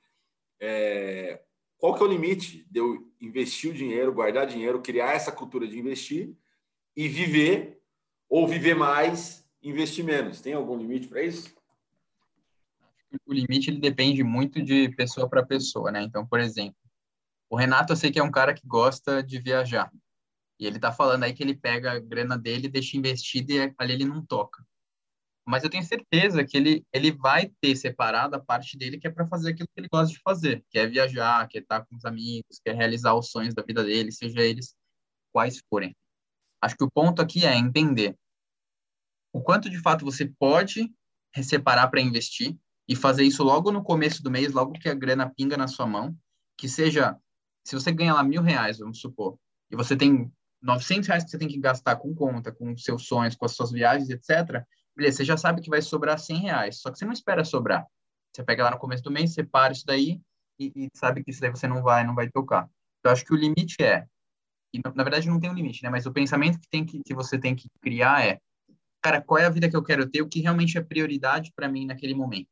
É, 0.58 1.42
qual 1.76 1.94
que 1.94 2.02
é 2.02 2.06
o 2.06 2.10
limite 2.10 2.66
de 2.70 2.80
eu 2.80 3.06
investir 3.20 3.70
o 3.70 3.74
dinheiro, 3.74 4.14
guardar 4.14 4.46
dinheiro, 4.46 4.80
criar 4.80 5.12
essa 5.12 5.30
cultura 5.30 5.68
de 5.68 5.78
investir 5.78 6.34
e 6.96 7.06
viver 7.08 7.82
ou 8.26 8.48
viver 8.48 8.74
mais, 8.74 9.46
investir 9.62 10.02
menos? 10.02 10.40
Tem 10.40 10.54
algum 10.54 10.78
limite 10.78 11.08
para 11.08 11.22
isso? 11.22 11.54
O 13.26 13.32
limite 13.32 13.70
ele 13.70 13.80
depende 13.80 14.22
muito 14.22 14.62
de 14.62 14.88
pessoa 14.90 15.28
para 15.28 15.44
pessoa, 15.44 15.90
né? 15.90 16.02
Então, 16.02 16.26
por 16.26 16.40
exemplo, 16.40 16.76
o 17.48 17.56
Renato 17.56 17.92
eu 17.92 17.96
sei 17.96 18.10
que 18.10 18.18
é 18.18 18.22
um 18.22 18.30
cara 18.30 18.54
que 18.54 18.66
gosta 18.66 19.22
de 19.22 19.38
viajar. 19.38 19.90
E 20.58 20.66
ele 20.66 20.78
tá 20.78 20.90
falando 20.90 21.24
aí 21.24 21.34
que 21.34 21.42
ele 21.42 21.54
pega 21.54 21.92
a 21.92 21.98
grana 21.98 22.36
dele, 22.38 22.68
deixa 22.68 22.96
investido 22.96 23.52
e 23.52 23.74
ali 23.78 23.92
ele 23.92 24.04
não 24.04 24.24
toca. 24.24 24.64
Mas 25.46 25.62
eu 25.62 25.70
tenho 25.70 25.84
certeza 25.84 26.44
que 26.44 26.56
ele, 26.56 26.84
ele 26.92 27.12
vai 27.12 27.52
ter 27.60 27.76
separado 27.76 28.34
a 28.34 28.40
parte 28.40 28.76
dele 28.76 28.98
que 28.98 29.06
é 29.06 29.10
para 29.10 29.28
fazer 29.28 29.50
aquilo 29.50 29.68
que 29.68 29.80
ele 29.80 29.88
gosta 29.88 30.12
de 30.12 30.20
fazer, 30.20 30.64
que 30.70 30.78
é 30.78 30.86
viajar, 30.86 31.46
que 31.46 31.58
é 31.58 31.60
estar 31.60 31.86
com 31.86 31.94
os 31.94 32.04
amigos, 32.04 32.58
que 32.58 32.70
é 32.70 32.72
realizar 32.72 33.14
os 33.14 33.30
sonhos 33.30 33.54
da 33.54 33.62
vida 33.62 33.84
dele, 33.84 34.10
seja 34.10 34.40
eles 34.40 34.74
quais 35.32 35.62
forem. 35.70 35.94
Acho 36.60 36.76
que 36.76 36.84
o 36.84 36.90
ponto 36.90 37.22
aqui 37.22 37.44
é 37.44 37.54
entender 37.54 38.16
o 39.32 39.40
quanto 39.40 39.70
de 39.70 39.78
fato 39.80 40.04
você 40.04 40.26
pode 40.26 40.92
separar 41.42 41.88
para 41.88 42.00
investir 42.00 42.56
e 42.88 42.94
fazer 42.94 43.24
isso 43.24 43.42
logo 43.42 43.72
no 43.72 43.82
começo 43.82 44.22
do 44.22 44.30
mês, 44.30 44.52
logo 44.52 44.72
que 44.72 44.88
a 44.88 44.94
grana 44.94 45.28
pinga 45.28 45.56
na 45.56 45.68
sua 45.68 45.86
mão, 45.86 46.16
que 46.56 46.68
seja, 46.68 47.16
se 47.64 47.74
você 47.74 47.92
ganha 47.92 48.14
lá 48.14 48.22
mil 48.22 48.42
reais, 48.42 48.78
vamos 48.78 49.00
supor, 49.00 49.38
e 49.70 49.76
você 49.76 49.96
tem 49.96 50.32
900 50.62 51.08
reais 51.08 51.24
que 51.24 51.30
você 51.30 51.38
tem 51.38 51.48
que 51.48 51.58
gastar 51.58 51.96
com 51.96 52.14
conta, 52.14 52.52
com 52.52 52.76
seus 52.76 53.06
sonhos, 53.06 53.34
com 53.34 53.44
as 53.44 53.52
suas 53.52 53.70
viagens, 53.70 54.08
etc., 54.10 54.64
beleza, 54.96 55.18
você 55.18 55.24
já 55.24 55.36
sabe 55.36 55.60
que 55.60 55.68
vai 55.68 55.82
sobrar 55.82 56.18
100 56.18 56.38
reais, 56.38 56.80
só 56.80 56.90
que 56.90 56.98
você 56.98 57.04
não 57.04 57.12
espera 57.12 57.44
sobrar. 57.44 57.86
Você 58.32 58.42
pega 58.42 58.64
lá 58.64 58.70
no 58.70 58.78
começo 58.78 59.02
do 59.02 59.10
mês, 59.10 59.34
separa 59.34 59.72
isso 59.72 59.84
daí 59.86 60.20
e, 60.58 60.72
e 60.74 60.90
sabe 60.94 61.22
que 61.22 61.30
isso 61.30 61.40
daí 61.40 61.50
você 61.50 61.66
não 61.66 61.82
vai, 61.82 62.04
não 62.04 62.14
vai 62.14 62.30
tocar. 62.30 62.68
Então, 63.00 63.12
acho 63.12 63.24
que 63.24 63.32
o 63.32 63.36
limite 63.36 63.82
é, 63.82 64.06
e 64.72 64.80
na 64.94 65.02
verdade 65.02 65.28
não 65.28 65.40
tem 65.40 65.50
um 65.50 65.54
limite, 65.54 65.82
né? 65.82 65.90
Mas 65.90 66.06
o 66.06 66.12
pensamento 66.12 66.58
que, 66.58 66.68
tem 66.68 66.84
que, 66.84 67.02
que 67.02 67.14
você 67.14 67.38
tem 67.38 67.54
que 67.54 67.68
criar 67.80 68.26
é, 68.26 68.38
cara, 69.00 69.20
qual 69.20 69.38
é 69.38 69.46
a 69.46 69.50
vida 69.50 69.68
que 69.68 69.76
eu 69.76 69.82
quero 69.82 70.08
ter, 70.08 70.22
o 70.22 70.28
que 70.28 70.40
realmente 70.40 70.76
é 70.76 70.82
prioridade 70.82 71.52
para 71.54 71.68
mim 71.68 71.86
naquele 71.86 72.14
momento. 72.14 72.50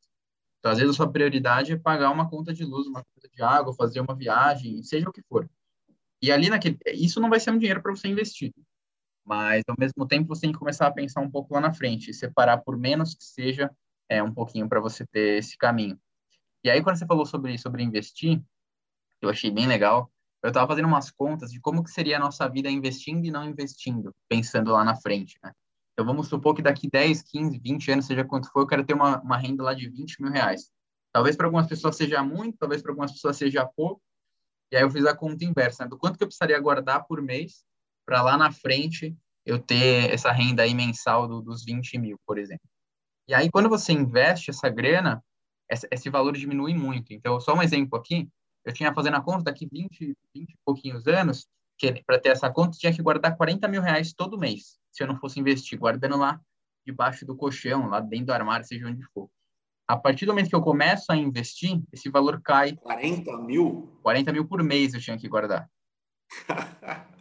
Então, 0.65 0.71
às 0.71 0.79
vezes, 0.79 0.95
a 0.95 0.97
sua 0.97 1.11
prioridade 1.11 1.73
é 1.73 1.77
pagar 1.77 2.09
uma 2.09 2.27
conta 2.27 2.51
de 2.51 2.65
luz, 2.65 2.87
uma 2.87 3.03
conta 3.03 3.29
de 3.31 3.39
água, 3.39 3.71
fazer 3.75 3.99
uma 3.99 4.15
viagem, 4.15 4.81
seja 4.81 5.07
o 5.07 5.13
que 5.13 5.21
for. 5.21 5.47
E 6.19 6.31
ali 6.31 6.49
naquele. 6.49 6.79
Isso 6.87 7.19
não 7.21 7.29
vai 7.29 7.39
ser 7.39 7.51
um 7.51 7.57
dinheiro 7.59 7.83
para 7.83 7.95
você 7.95 8.07
investir. 8.07 8.51
Mas, 9.23 9.61
ao 9.67 9.75
mesmo 9.77 10.07
tempo, 10.07 10.27
você 10.27 10.41
tem 10.41 10.51
que 10.51 10.57
começar 10.57 10.87
a 10.87 10.91
pensar 10.91 11.21
um 11.21 11.29
pouco 11.29 11.53
lá 11.53 11.61
na 11.61 11.71
frente, 11.71 12.11
separar 12.15 12.63
por 12.63 12.79
menos 12.79 13.13
que 13.13 13.23
seja 13.23 13.69
é, 14.09 14.23
um 14.23 14.33
pouquinho 14.33 14.67
para 14.67 14.79
você 14.79 15.05
ter 15.05 15.37
esse 15.37 15.55
caminho. 15.55 15.99
E 16.63 16.69
aí, 16.71 16.81
quando 16.81 16.97
você 16.97 17.05
falou 17.05 17.27
sobre, 17.27 17.55
sobre 17.59 17.83
investir, 17.83 18.41
eu 19.21 19.29
achei 19.29 19.51
bem 19.51 19.67
legal. 19.67 20.11
Eu 20.41 20.47
estava 20.47 20.67
fazendo 20.67 20.87
umas 20.87 21.11
contas 21.11 21.51
de 21.51 21.59
como 21.59 21.83
que 21.83 21.91
seria 21.91 22.17
a 22.17 22.19
nossa 22.19 22.49
vida 22.49 22.71
investindo 22.71 23.23
e 23.23 23.29
não 23.29 23.47
investindo, 23.47 24.11
pensando 24.27 24.71
lá 24.71 24.83
na 24.83 24.95
frente, 24.95 25.37
né? 25.43 25.51
Então, 25.95 26.05
vamos 26.05 26.27
supor 26.27 26.53
que 26.53 26.61
daqui 26.61 26.89
10, 26.89 27.21
15, 27.21 27.57
20 27.57 27.91
anos, 27.91 28.05
seja 28.05 28.25
quanto 28.25 28.51
for, 28.51 28.59
eu 28.59 28.67
quero 28.67 28.85
ter 28.85 28.93
uma, 28.93 29.21
uma 29.21 29.37
renda 29.37 29.63
lá 29.63 29.73
de 29.73 29.87
20 29.87 30.21
mil 30.21 30.29
reais. 30.29 30.69
Talvez 31.13 31.37
para 31.37 31.45
algumas 31.47 31.67
pessoas 31.67 31.95
seja 31.95 32.21
muito, 32.21 32.57
talvez 32.57 32.81
para 32.81 32.91
algumas 32.91 33.13
pessoas 33.13 33.37
seja 33.37 33.65
pouco. 33.65 34.01
E 34.69 34.75
aí 34.75 34.83
eu 34.83 34.91
fiz 34.91 35.05
a 35.05 35.15
conta 35.15 35.45
inversa, 35.45 35.85
né? 35.85 35.89
do 35.89 35.97
quanto 35.97 36.17
que 36.17 36.23
eu 36.23 36.27
precisaria 36.27 36.59
guardar 36.59 37.05
por 37.05 37.21
mês 37.21 37.63
para 38.05 38.21
lá 38.21 38.37
na 38.37 38.51
frente 38.51 39.15
eu 39.45 39.57
ter 39.57 40.11
essa 40.11 40.33
renda 40.33 40.63
aí 40.63 40.73
mensal 40.73 41.29
do, 41.29 41.41
dos 41.41 41.63
20 41.63 41.97
mil, 41.97 42.19
por 42.25 42.37
exemplo. 42.37 42.67
E 43.25 43.33
aí, 43.33 43.49
quando 43.49 43.69
você 43.69 43.93
investe 43.93 44.49
essa 44.49 44.67
grana, 44.67 45.23
esse 45.69 46.09
valor 46.09 46.33
diminui 46.33 46.73
muito. 46.73 47.13
Então, 47.13 47.39
só 47.39 47.55
um 47.55 47.61
exemplo 47.61 47.97
aqui, 47.97 48.27
eu 48.65 48.73
tinha 48.73 48.93
fazendo 48.93 49.15
a 49.15 49.21
conta 49.21 49.45
daqui 49.45 49.65
20, 49.71 50.17
20 50.33 50.49
e 50.49 50.57
pouquinhos 50.65 51.07
anos, 51.07 51.47
que 51.77 52.03
para 52.03 52.19
ter 52.19 52.29
essa 52.29 52.51
conta 52.51 52.77
tinha 52.77 52.93
que 52.93 53.01
guardar 53.01 53.37
40 53.37 53.67
mil 53.69 53.81
reais 53.81 54.13
todo 54.13 54.37
mês, 54.37 54.77
se 54.95 55.03
eu 55.03 55.07
não 55.07 55.19
fosse 55.19 55.39
investir, 55.39 55.77
guardando 55.77 56.17
lá 56.17 56.39
debaixo 56.85 57.25
do 57.25 57.35
colchão, 57.35 57.89
lá 57.89 57.99
dentro 57.99 58.27
do 58.27 58.33
armário, 58.33 58.65
seja 58.65 58.87
onde 58.87 59.03
for. 59.13 59.29
A 59.87 59.97
partir 59.97 60.25
do 60.25 60.29
momento 60.31 60.49
que 60.49 60.55
eu 60.55 60.61
começo 60.61 61.11
a 61.11 61.17
investir, 61.17 61.81
esse 61.91 62.09
valor 62.09 62.41
cai. 62.41 62.75
40 62.77 63.37
mil? 63.39 63.99
40 64.01 64.31
mil 64.31 64.47
por 64.47 64.63
mês 64.63 64.93
eu 64.93 65.01
tinha 65.01 65.17
que 65.17 65.27
guardar. 65.27 65.69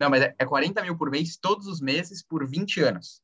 Não, 0.00 0.10
mas 0.10 0.22
é 0.22 0.44
40 0.44 0.82
mil 0.82 0.96
por 0.96 1.10
mês 1.10 1.36
todos 1.36 1.66
os 1.66 1.80
meses 1.80 2.22
por 2.22 2.46
20 2.46 2.80
anos. 2.80 3.22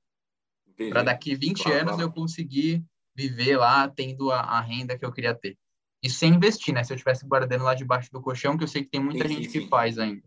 Para 0.91 1.03
daqui 1.03 1.35
20 1.35 1.63
claro, 1.63 1.79
anos 1.79 1.95
claro. 1.95 2.03
eu 2.03 2.13
conseguir 2.13 2.85
viver 3.15 3.57
lá 3.57 3.89
tendo 3.89 4.31
a, 4.31 4.41
a, 4.41 4.61
renda 4.61 4.97
que 4.97 5.05
eu 5.05 5.13
queria 5.13 5.35
ter. 5.35 5.59
E 6.03 6.11
sem 6.11 6.35
investir, 6.35 6.75
né? 6.75 6.85
Se 6.85 6.93
eu 6.93 6.97
estivesse 6.97 7.27
guardando 7.27 7.65
lá 7.65 7.75
debaixo 7.75 8.13
do 8.13 8.21
colchão, 8.21 8.57
que 8.57 8.65
eu 8.65 8.69
sei 8.69 8.85
que 8.85 8.91
tem 8.91 9.01
muita 9.01 9.27
sim, 9.27 9.35
gente 9.35 9.51
sim, 9.51 9.61
que 9.61 9.69
faz 9.69 9.99
ainda. 9.99 10.23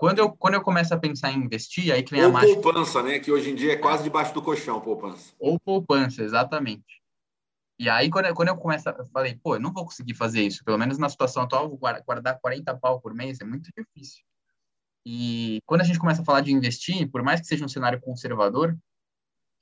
Quando 0.00 0.18
eu, 0.18 0.32
quando 0.32 0.54
eu 0.54 0.62
começo 0.62 0.94
a 0.94 0.98
pensar 0.98 1.30
em 1.30 1.36
investir, 1.36 1.92
aí 1.92 2.02
que 2.02 2.10
vem 2.10 2.22
Ou 2.22 2.30
a 2.30 2.32
mágica. 2.32 2.56
Ou 2.56 2.62
poupança, 2.62 3.02
né? 3.02 3.18
Que 3.18 3.30
hoje 3.30 3.50
em 3.50 3.54
dia 3.54 3.74
é 3.74 3.76
quase 3.76 4.02
debaixo 4.02 4.32
do 4.32 4.40
colchão, 4.40 4.80
poupança. 4.80 5.34
Ou 5.38 5.60
poupança, 5.60 6.22
exatamente. 6.22 7.02
E 7.78 7.86
aí, 7.86 8.08
quando 8.08 8.24
eu, 8.24 8.34
quando 8.34 8.48
eu 8.48 8.56
começo, 8.56 8.88
eu 8.88 9.04
falei, 9.08 9.34
pô, 9.34 9.56
eu 9.56 9.60
não 9.60 9.74
vou 9.74 9.84
conseguir 9.84 10.14
fazer 10.14 10.40
isso. 10.40 10.64
Pelo 10.64 10.78
menos 10.78 10.96
na 10.96 11.10
situação 11.10 11.42
atual, 11.42 11.68
guardar 11.76 12.40
40 12.40 12.78
pau 12.78 12.98
por 12.98 13.12
mês 13.12 13.42
é 13.42 13.44
muito 13.44 13.68
difícil. 13.76 14.24
E 15.04 15.60
quando 15.66 15.82
a 15.82 15.84
gente 15.84 15.98
começa 15.98 16.22
a 16.22 16.24
falar 16.24 16.40
de 16.40 16.50
investir, 16.50 17.06
por 17.10 17.22
mais 17.22 17.42
que 17.42 17.46
seja 17.46 17.62
um 17.62 17.68
cenário 17.68 18.00
conservador, 18.00 18.74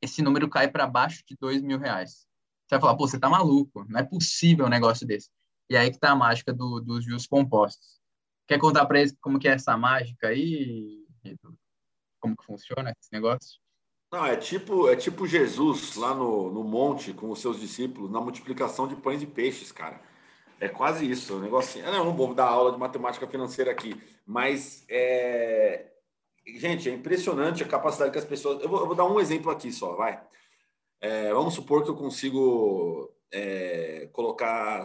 esse 0.01 0.23
número 0.23 0.49
cai 0.49 0.69
para 0.69 0.87
baixo 0.87 1.21
de 1.27 1.37
2 1.37 1.63
mil 1.63 1.81
reais. 1.81 2.29
Você 2.69 2.77
vai 2.77 2.81
falar, 2.81 2.97
pô, 2.97 3.09
você 3.09 3.19
tá 3.19 3.29
maluco, 3.29 3.85
não 3.89 3.99
é 3.99 4.05
possível 4.05 4.67
um 4.67 4.71
negócio 4.71 5.05
desse. 5.05 5.31
E 5.69 5.77
aí 5.77 5.91
que 5.91 5.99
tá 5.99 6.13
a 6.13 6.17
mágica 6.17 6.53
do, 6.53 6.79
dos 6.79 7.05
juros 7.05 7.27
compostos. 7.27 7.98
Quer 8.49 8.59
contar 8.59 8.87
para 8.87 9.01
eles 9.01 9.15
como 9.21 9.39
que 9.39 9.47
é 9.47 9.53
essa 9.53 9.77
mágica 9.77 10.29
aí? 10.29 11.07
Como 12.19 12.35
que 12.35 12.45
funciona 12.45 12.95
esse 12.99 13.13
negócio? 13.13 13.61
Não, 14.11 14.25
é 14.25 14.37
tipo, 14.37 14.89
é 14.89 14.97
tipo 14.97 15.27
Jesus 15.27 15.95
lá 15.97 16.15
no, 16.15 16.51
no 16.51 16.65
monte 16.65 17.13
com 17.13 17.31
os 17.31 17.41
seus 17.41 17.61
discípulos, 17.61 18.11
na 18.11 18.23
multiplicação 18.23 18.89
de 18.89 18.97
pães 18.97 19.23
e 19.23 19.27
peixes, 19.27 19.71
cara. 19.71 20.01
É 20.59 20.67
quase 20.67 21.09
isso, 21.09 21.37
o 21.37 21.41
negócio. 21.41 21.81
Assim. 21.83 21.87
Eu 21.87 22.05
não 22.05 22.17
vou 22.17 22.35
dar 22.35 22.47
aula 22.47 22.73
de 22.73 22.79
matemática 22.79 23.29
financeira 23.29 23.71
aqui, 23.71 23.95
mas 24.25 24.83
é... 24.89 25.87
gente, 26.47 26.89
é 26.89 26.93
impressionante 26.95 27.63
a 27.63 27.69
capacidade 27.69 28.11
que 28.11 28.19
as 28.19 28.25
pessoas. 28.25 28.63
Eu 28.63 28.69
vou, 28.69 28.81
eu 28.81 28.87
vou 28.87 28.95
dar 28.95 29.05
um 29.05 29.21
exemplo 29.21 29.51
aqui 29.51 29.71
só, 29.71 29.95
vai. 29.95 30.21
É, 31.03 31.33
vamos 31.35 31.53
supor 31.53 31.85
que 31.85 31.91
eu 31.91 31.97
consigo 31.97 33.15
é, 33.31 34.09
colocar. 34.11 34.85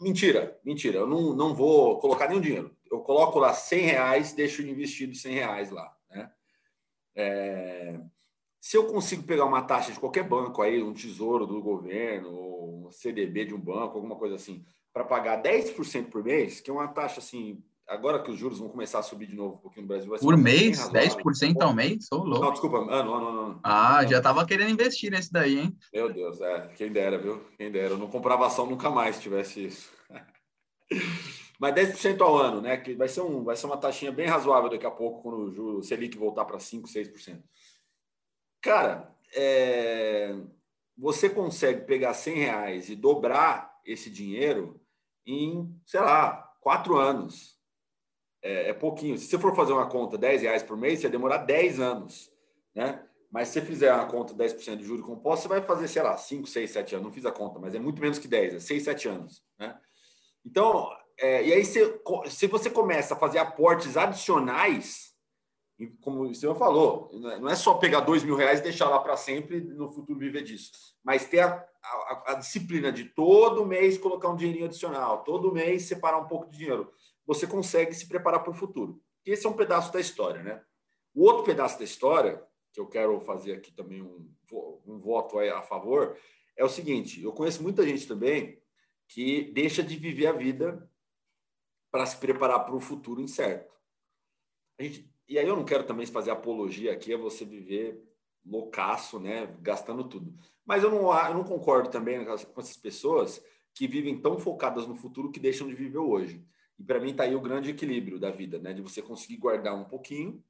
Mentira, 0.00 0.58
mentira, 0.64 0.98
eu 0.98 1.06
não, 1.06 1.34
não 1.34 1.54
vou 1.54 1.98
colocar 1.98 2.28
nenhum 2.28 2.40
dinheiro. 2.40 2.74
Eu 2.90 3.00
coloco 3.00 3.38
lá 3.38 3.52
100 3.52 3.80
reais, 3.80 4.32
deixo 4.32 4.62
investido 4.62 5.14
100 5.14 5.34
reais 5.34 5.70
lá. 5.70 5.94
É, 7.14 8.00
se 8.60 8.76
eu 8.76 8.86
consigo 8.86 9.22
pegar 9.22 9.44
uma 9.44 9.62
taxa 9.62 9.92
de 9.92 10.00
qualquer 10.00 10.22
banco 10.22 10.62
aí, 10.62 10.82
um 10.82 10.94
tesouro 10.94 11.46
do 11.46 11.60
governo, 11.60 12.86
um 12.86 12.90
CDB 12.90 13.46
de 13.46 13.54
um 13.54 13.60
banco, 13.60 13.96
alguma 13.96 14.16
coisa 14.16 14.34
assim, 14.34 14.64
para 14.92 15.04
pagar 15.04 15.42
10% 15.42 16.10
por 16.10 16.24
mês, 16.24 16.60
que 16.60 16.70
é 16.70 16.72
uma 16.72 16.88
taxa 16.88 17.20
assim, 17.20 17.62
agora 17.90 18.22
que 18.22 18.30
os 18.30 18.38
juros 18.38 18.60
vão 18.60 18.68
começar 18.68 19.00
a 19.00 19.02
subir 19.02 19.26
de 19.26 19.34
novo 19.34 19.56
um 19.56 19.58
pouquinho 19.58 19.82
no 19.82 19.88
Brasil. 19.88 20.12
por 20.20 20.36
mês? 20.36 20.78
10% 20.88 21.60
ao 21.60 21.74
mês? 21.74 22.06
Sou 22.06 22.24
louco. 22.24 22.44
Não, 22.44 22.52
desculpa, 22.52 22.78
ano, 22.78 23.14
ano, 23.14 23.28
ano. 23.28 23.60
Ah, 23.64 24.06
já 24.06 24.18
estava 24.18 24.46
querendo 24.46 24.70
investir 24.70 25.10
nesse 25.10 25.32
daí, 25.32 25.58
hein? 25.58 25.76
Meu 25.92 26.12
Deus, 26.12 26.40
é, 26.40 26.68
quem 26.76 26.92
dera, 26.92 27.18
viu? 27.18 27.44
Quem 27.58 27.70
dera. 27.70 27.90
Eu 27.90 27.98
não 27.98 28.06
comprava 28.06 28.46
ação 28.46 28.64
nunca 28.64 28.88
mais 28.88 29.16
se 29.16 29.22
tivesse 29.22 29.66
isso. 29.66 29.92
Mas 31.58 31.74
10% 31.74 32.20
ao 32.22 32.38
ano, 32.38 32.60
né? 32.60 32.76
Que 32.76 32.94
vai 32.94 33.08
ser, 33.08 33.20
um, 33.22 33.44
vai 33.44 33.56
ser 33.56 33.66
uma 33.66 33.76
taxinha 33.76 34.12
bem 34.12 34.26
razoável 34.26 34.70
daqui 34.70 34.86
a 34.86 34.90
pouco, 34.90 35.22
quando 35.22 35.38
o 35.38 35.52
juro 35.52 35.82
Selic 35.82 36.16
voltar 36.16 36.44
para 36.44 36.58
5%, 36.58 36.84
6%. 36.84 37.42
Cara, 38.62 39.14
é, 39.34 40.34
você 40.96 41.28
consegue 41.28 41.86
pegar 41.86 42.14
100 42.14 42.34
reais 42.36 42.88
e 42.88 42.94
dobrar 42.94 43.78
esse 43.84 44.08
dinheiro 44.08 44.80
em, 45.26 45.68
sei 45.84 46.00
lá, 46.00 46.50
quatro 46.60 46.96
anos. 46.96 47.59
É, 48.42 48.70
é, 48.70 48.72
pouquinho. 48.72 49.18
Se 49.18 49.26
você 49.26 49.38
for 49.38 49.54
fazer 49.54 49.72
uma 49.72 49.86
conta 49.86 50.16
10 50.16 50.42
reais 50.42 50.62
por 50.62 50.76
mês, 50.76 50.98
você 50.98 51.02
vai 51.02 51.12
demorar 51.12 51.38
10 51.38 51.80
anos, 51.80 52.32
né? 52.74 53.04
Mas 53.30 53.48
se 53.48 53.54
você 53.54 53.66
fizer 53.66 53.94
uma 53.94 54.06
conta 54.06 54.34
10% 54.34 54.76
de 54.76 54.84
juros 54.84 55.04
composto, 55.04 55.42
você 55.42 55.48
vai 55.48 55.62
fazer, 55.62 55.86
sei 55.86 56.02
lá, 56.02 56.16
5, 56.16 56.48
6, 56.48 56.70
7 56.70 56.94
anos. 56.96 57.06
Não 57.06 57.12
fiz 57.12 57.24
a 57.24 57.30
conta, 57.30 57.60
mas 57.60 57.74
é 57.74 57.78
muito 57.78 58.00
menos 58.00 58.18
que 58.18 58.26
10, 58.26 58.54
é 58.54 58.60
6, 58.60 58.82
7 58.82 59.08
anos, 59.08 59.42
né? 59.58 59.78
Então, 60.44 60.90
é, 61.18 61.46
e 61.46 61.52
aí, 61.52 61.64
se, 61.64 61.80
se 62.28 62.46
você 62.46 62.70
começa 62.70 63.14
a 63.14 63.16
fazer 63.16 63.38
aportes 63.38 63.96
adicionais, 63.96 65.10
como 66.00 66.22
o 66.22 66.34
senhor 66.34 66.54
falou, 66.56 67.10
não 67.12 67.48
é 67.48 67.54
só 67.54 67.74
pegar 67.74 68.00
dois 68.00 68.22
mil 68.22 68.36
reais 68.36 68.60
e 68.60 68.64
deixar 68.64 68.88
lá 68.88 68.98
para 68.98 69.16
sempre 69.16 69.58
e 69.58 69.60
no 69.60 69.88
futuro 69.88 70.18
viver 70.18 70.42
disso, 70.42 70.70
mas 71.02 71.26
ter 71.26 71.40
a, 71.40 71.66
a, 71.82 72.24
a, 72.28 72.34
disciplina 72.34 72.92
de 72.92 73.04
todo 73.04 73.64
mês 73.64 73.96
colocar 73.96 74.28
um 74.28 74.36
dinheirinho 74.36 74.66
adicional, 74.66 75.24
todo 75.24 75.52
mês 75.52 75.84
separar 75.84 76.18
um 76.18 76.26
pouco 76.26 76.50
de 76.50 76.58
dinheiro, 76.58 76.92
você 77.30 77.46
consegue 77.46 77.94
se 77.94 78.08
preparar 78.08 78.42
para 78.42 78.50
o 78.50 78.54
futuro. 78.54 79.00
Esse 79.24 79.46
é 79.46 79.48
um 79.48 79.56
pedaço 79.56 79.92
da 79.92 80.00
história, 80.00 80.42
né? 80.42 80.60
O 81.14 81.22
outro 81.22 81.44
pedaço 81.44 81.78
da 81.78 81.84
história, 81.84 82.44
que 82.72 82.80
eu 82.80 82.88
quero 82.88 83.20
fazer 83.20 83.52
aqui 83.52 83.70
também 83.70 84.02
um, 84.02 84.28
um 84.84 84.98
voto 84.98 85.38
a 85.38 85.62
favor, 85.62 86.18
é 86.56 86.64
o 86.64 86.68
seguinte: 86.68 87.22
eu 87.22 87.32
conheço 87.32 87.62
muita 87.62 87.86
gente 87.86 88.08
também 88.08 88.60
que 89.06 89.44
deixa 89.52 89.80
de 89.80 89.96
viver 89.96 90.26
a 90.26 90.32
vida 90.32 90.90
para 91.88 92.04
se 92.04 92.16
preparar 92.16 92.64
para 92.64 92.74
o 92.74 92.80
futuro 92.80 93.20
incerto. 93.20 93.72
Gente, 94.80 95.08
e 95.28 95.38
aí 95.38 95.46
eu 95.46 95.54
não 95.54 95.64
quero 95.64 95.84
também 95.84 96.06
fazer 96.06 96.32
apologia 96.32 96.92
aqui 96.92 97.14
a 97.14 97.16
você 97.16 97.44
viver 97.44 98.02
loucaço, 98.44 99.20
né, 99.20 99.56
gastando 99.60 100.02
tudo. 100.02 100.34
Mas 100.66 100.82
eu 100.82 100.90
não, 100.90 101.16
eu 101.28 101.34
não 101.34 101.44
concordo 101.44 101.90
também 101.90 102.24
com 102.24 102.32
essas 102.32 102.76
pessoas 102.76 103.40
que 103.72 103.86
vivem 103.86 104.20
tão 104.20 104.36
focadas 104.36 104.84
no 104.88 104.96
futuro 104.96 105.30
que 105.30 105.38
deixam 105.38 105.68
de 105.68 105.76
viver 105.76 105.98
hoje. 105.98 106.44
E 106.80 106.82
para 106.82 106.98
mim 106.98 107.10
está 107.10 107.24
aí 107.24 107.36
o 107.36 107.40
grande 107.42 107.68
equilíbrio 107.68 108.18
da 108.18 108.30
vida, 108.30 108.58
né, 108.58 108.72
de 108.72 108.80
você 108.80 109.02
conseguir 109.02 109.36
guardar 109.36 109.74
um 109.74 109.84
pouquinho, 109.84 110.42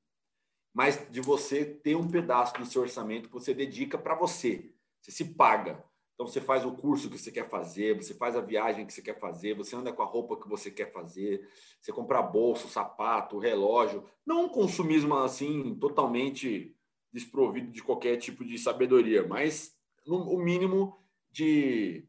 mas 0.72 1.10
de 1.10 1.20
você 1.20 1.64
ter 1.64 1.96
um 1.96 2.08
pedaço 2.08 2.54
do 2.54 2.64
seu 2.64 2.82
orçamento 2.82 3.28
que 3.28 3.34
você 3.34 3.52
dedica 3.52 3.98
para 3.98 4.14
você. 4.14 4.72
Você 5.00 5.10
se 5.10 5.34
paga. 5.34 5.84
Então 6.14 6.28
você 6.28 6.40
faz 6.40 6.64
o 6.64 6.76
curso 6.76 7.10
que 7.10 7.18
você 7.18 7.32
quer 7.32 7.48
fazer, 7.48 7.96
você 7.96 8.14
faz 8.14 8.36
a 8.36 8.40
viagem 8.40 8.86
que 8.86 8.92
você 8.92 9.02
quer 9.02 9.18
fazer, 9.18 9.56
você 9.56 9.74
anda 9.74 9.92
com 9.92 10.02
a 10.02 10.06
roupa 10.06 10.40
que 10.40 10.48
você 10.48 10.70
quer 10.70 10.92
fazer, 10.92 11.48
você 11.80 11.92
compra 11.92 12.22
bolso, 12.22 12.68
sapato, 12.68 13.38
relógio. 13.38 14.04
Não 14.24 14.44
um 14.44 14.48
consumismo 14.48 15.16
assim 15.16 15.74
totalmente 15.80 16.76
desprovido 17.12 17.72
de 17.72 17.82
qualquer 17.82 18.18
tipo 18.18 18.44
de 18.44 18.56
sabedoria, 18.56 19.26
mas 19.26 19.76
no, 20.06 20.32
o 20.32 20.38
mínimo 20.38 20.96
de, 21.28 22.06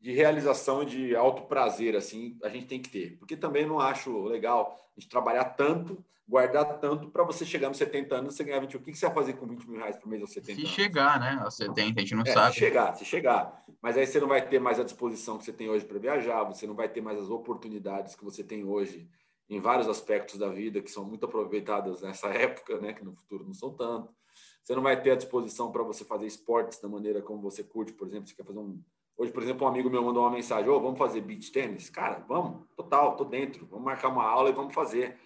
de 0.00 0.12
realização 0.12 0.82
e 0.82 0.86
de 0.86 1.16
alto 1.16 1.42
prazer 1.42 1.96
assim 1.96 2.38
a 2.42 2.48
gente 2.48 2.66
tem 2.66 2.80
que 2.80 2.90
ter. 2.90 3.16
Porque 3.18 3.36
também 3.36 3.66
não 3.66 3.80
acho 3.80 4.24
legal 4.24 4.78
a 4.96 5.00
gente 5.00 5.08
trabalhar 5.08 5.44
tanto 5.44 6.04
guardar 6.28 6.78
tanto 6.78 7.08
para 7.08 7.24
você 7.24 7.46
chegar 7.46 7.68
nos 7.68 7.78
70 7.78 8.14
anos 8.14 8.34
você 8.34 8.44
ganhar 8.44 8.60
20 8.60 8.76
O 8.76 8.80
que 8.80 8.94
você 8.94 9.06
vai 9.06 9.14
fazer 9.14 9.32
com 9.32 9.46
20 9.46 9.66
mil 9.66 9.78
reais 9.78 9.96
por 9.96 10.08
mês 10.08 10.20
aos 10.20 10.32
70 10.32 10.54
se 10.54 10.60
anos? 10.60 10.70
Se 10.70 10.76
chegar, 10.76 11.18
né? 11.18 11.40
Aos 11.42 11.56
70, 11.56 11.98
a 11.98 12.02
gente 12.02 12.14
não 12.14 12.22
é, 12.22 12.32
sabe. 12.32 12.52
Se 12.52 12.58
chegar, 12.58 12.94
se 12.94 13.04
chegar. 13.04 13.64
Mas 13.80 13.96
aí 13.96 14.06
você 14.06 14.20
não 14.20 14.28
vai 14.28 14.46
ter 14.46 14.60
mais 14.60 14.78
a 14.78 14.84
disposição 14.84 15.38
que 15.38 15.44
você 15.44 15.52
tem 15.52 15.70
hoje 15.70 15.86
para 15.86 15.98
viajar, 15.98 16.44
você 16.44 16.66
não 16.66 16.74
vai 16.74 16.88
ter 16.88 17.00
mais 17.00 17.18
as 17.18 17.30
oportunidades 17.30 18.14
que 18.14 18.24
você 18.24 18.44
tem 18.44 18.62
hoje 18.64 19.08
em 19.48 19.58
vários 19.58 19.88
aspectos 19.88 20.38
da 20.38 20.50
vida 20.50 20.82
que 20.82 20.90
são 20.90 21.02
muito 21.02 21.24
aproveitadas 21.24 22.02
nessa 22.02 22.28
época, 22.36 22.78
né? 22.78 22.92
Que 22.92 23.04
no 23.04 23.14
futuro 23.14 23.44
não 23.44 23.54
são 23.54 23.72
tanto. 23.72 24.12
Você 24.62 24.74
não 24.74 24.82
vai 24.82 25.00
ter 25.00 25.12
a 25.12 25.16
disposição 25.16 25.72
para 25.72 25.82
você 25.82 26.04
fazer 26.04 26.26
esportes 26.26 26.78
da 26.78 26.88
maneira 26.88 27.22
como 27.22 27.40
você 27.40 27.64
curte, 27.64 27.94
por 27.94 28.06
exemplo, 28.06 28.28
você 28.28 28.34
quer 28.34 28.44
fazer 28.44 28.58
um 28.58 28.78
Hoje, 29.18 29.32
por 29.32 29.42
exemplo, 29.42 29.66
um 29.66 29.70
amigo 29.70 29.90
meu 29.90 30.02
mandou 30.02 30.22
uma 30.22 30.30
mensagem: 30.30 30.70
Ô, 30.70 30.76
oh, 30.76 30.80
vamos 30.80 30.98
fazer 30.98 31.20
beach 31.20 31.52
tênis? 31.52 31.90
Cara, 31.90 32.24
vamos, 32.28 32.64
total, 32.74 33.16
tô 33.16 33.24
dentro. 33.24 33.66
Vamos 33.66 33.84
marcar 33.84 34.08
uma 34.08 34.24
aula 34.24 34.48
e 34.48 34.54
vamos 34.54 34.72
fazer 34.72 35.18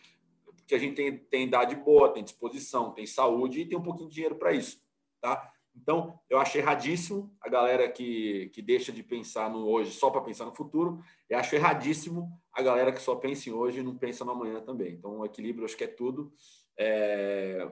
porque 0.72 0.76
a 0.76 0.78
gente 0.78 0.94
tem, 0.94 1.18
tem 1.18 1.44
idade 1.44 1.74
boa, 1.76 2.08
tem 2.08 2.24
disposição, 2.24 2.92
tem 2.92 3.04
saúde 3.04 3.60
e 3.60 3.66
tem 3.66 3.76
um 3.76 3.82
pouquinho 3.82 4.08
de 4.08 4.14
dinheiro 4.14 4.36
para 4.36 4.52
isso, 4.52 4.80
tá? 5.20 5.52
Então, 5.74 6.18
eu 6.28 6.38
achei 6.38 6.60
erradíssimo 6.60 7.34
a 7.40 7.48
galera 7.48 7.90
que, 7.90 8.50
que 8.54 8.62
deixa 8.62 8.92
de 8.92 9.02
pensar 9.02 9.50
no 9.50 9.66
hoje 9.66 9.92
só 9.92 10.10
para 10.10 10.20
pensar 10.20 10.44
no 10.44 10.54
futuro, 10.54 11.02
e 11.28 11.34
acho 11.34 11.54
erradíssimo 11.54 12.30
a 12.52 12.62
galera 12.62 12.92
que 12.92 13.00
só 13.00 13.16
pensa 13.16 13.48
em 13.48 13.52
hoje 13.52 13.80
e 13.80 13.82
não 13.82 13.96
pensa 13.96 14.24
no 14.24 14.32
amanhã 14.32 14.60
também. 14.60 14.94
Então, 14.94 15.18
o 15.18 15.24
equilíbrio 15.24 15.64
acho 15.64 15.76
que 15.76 15.84
é 15.84 15.88
tudo. 15.88 16.32
É, 16.78 17.70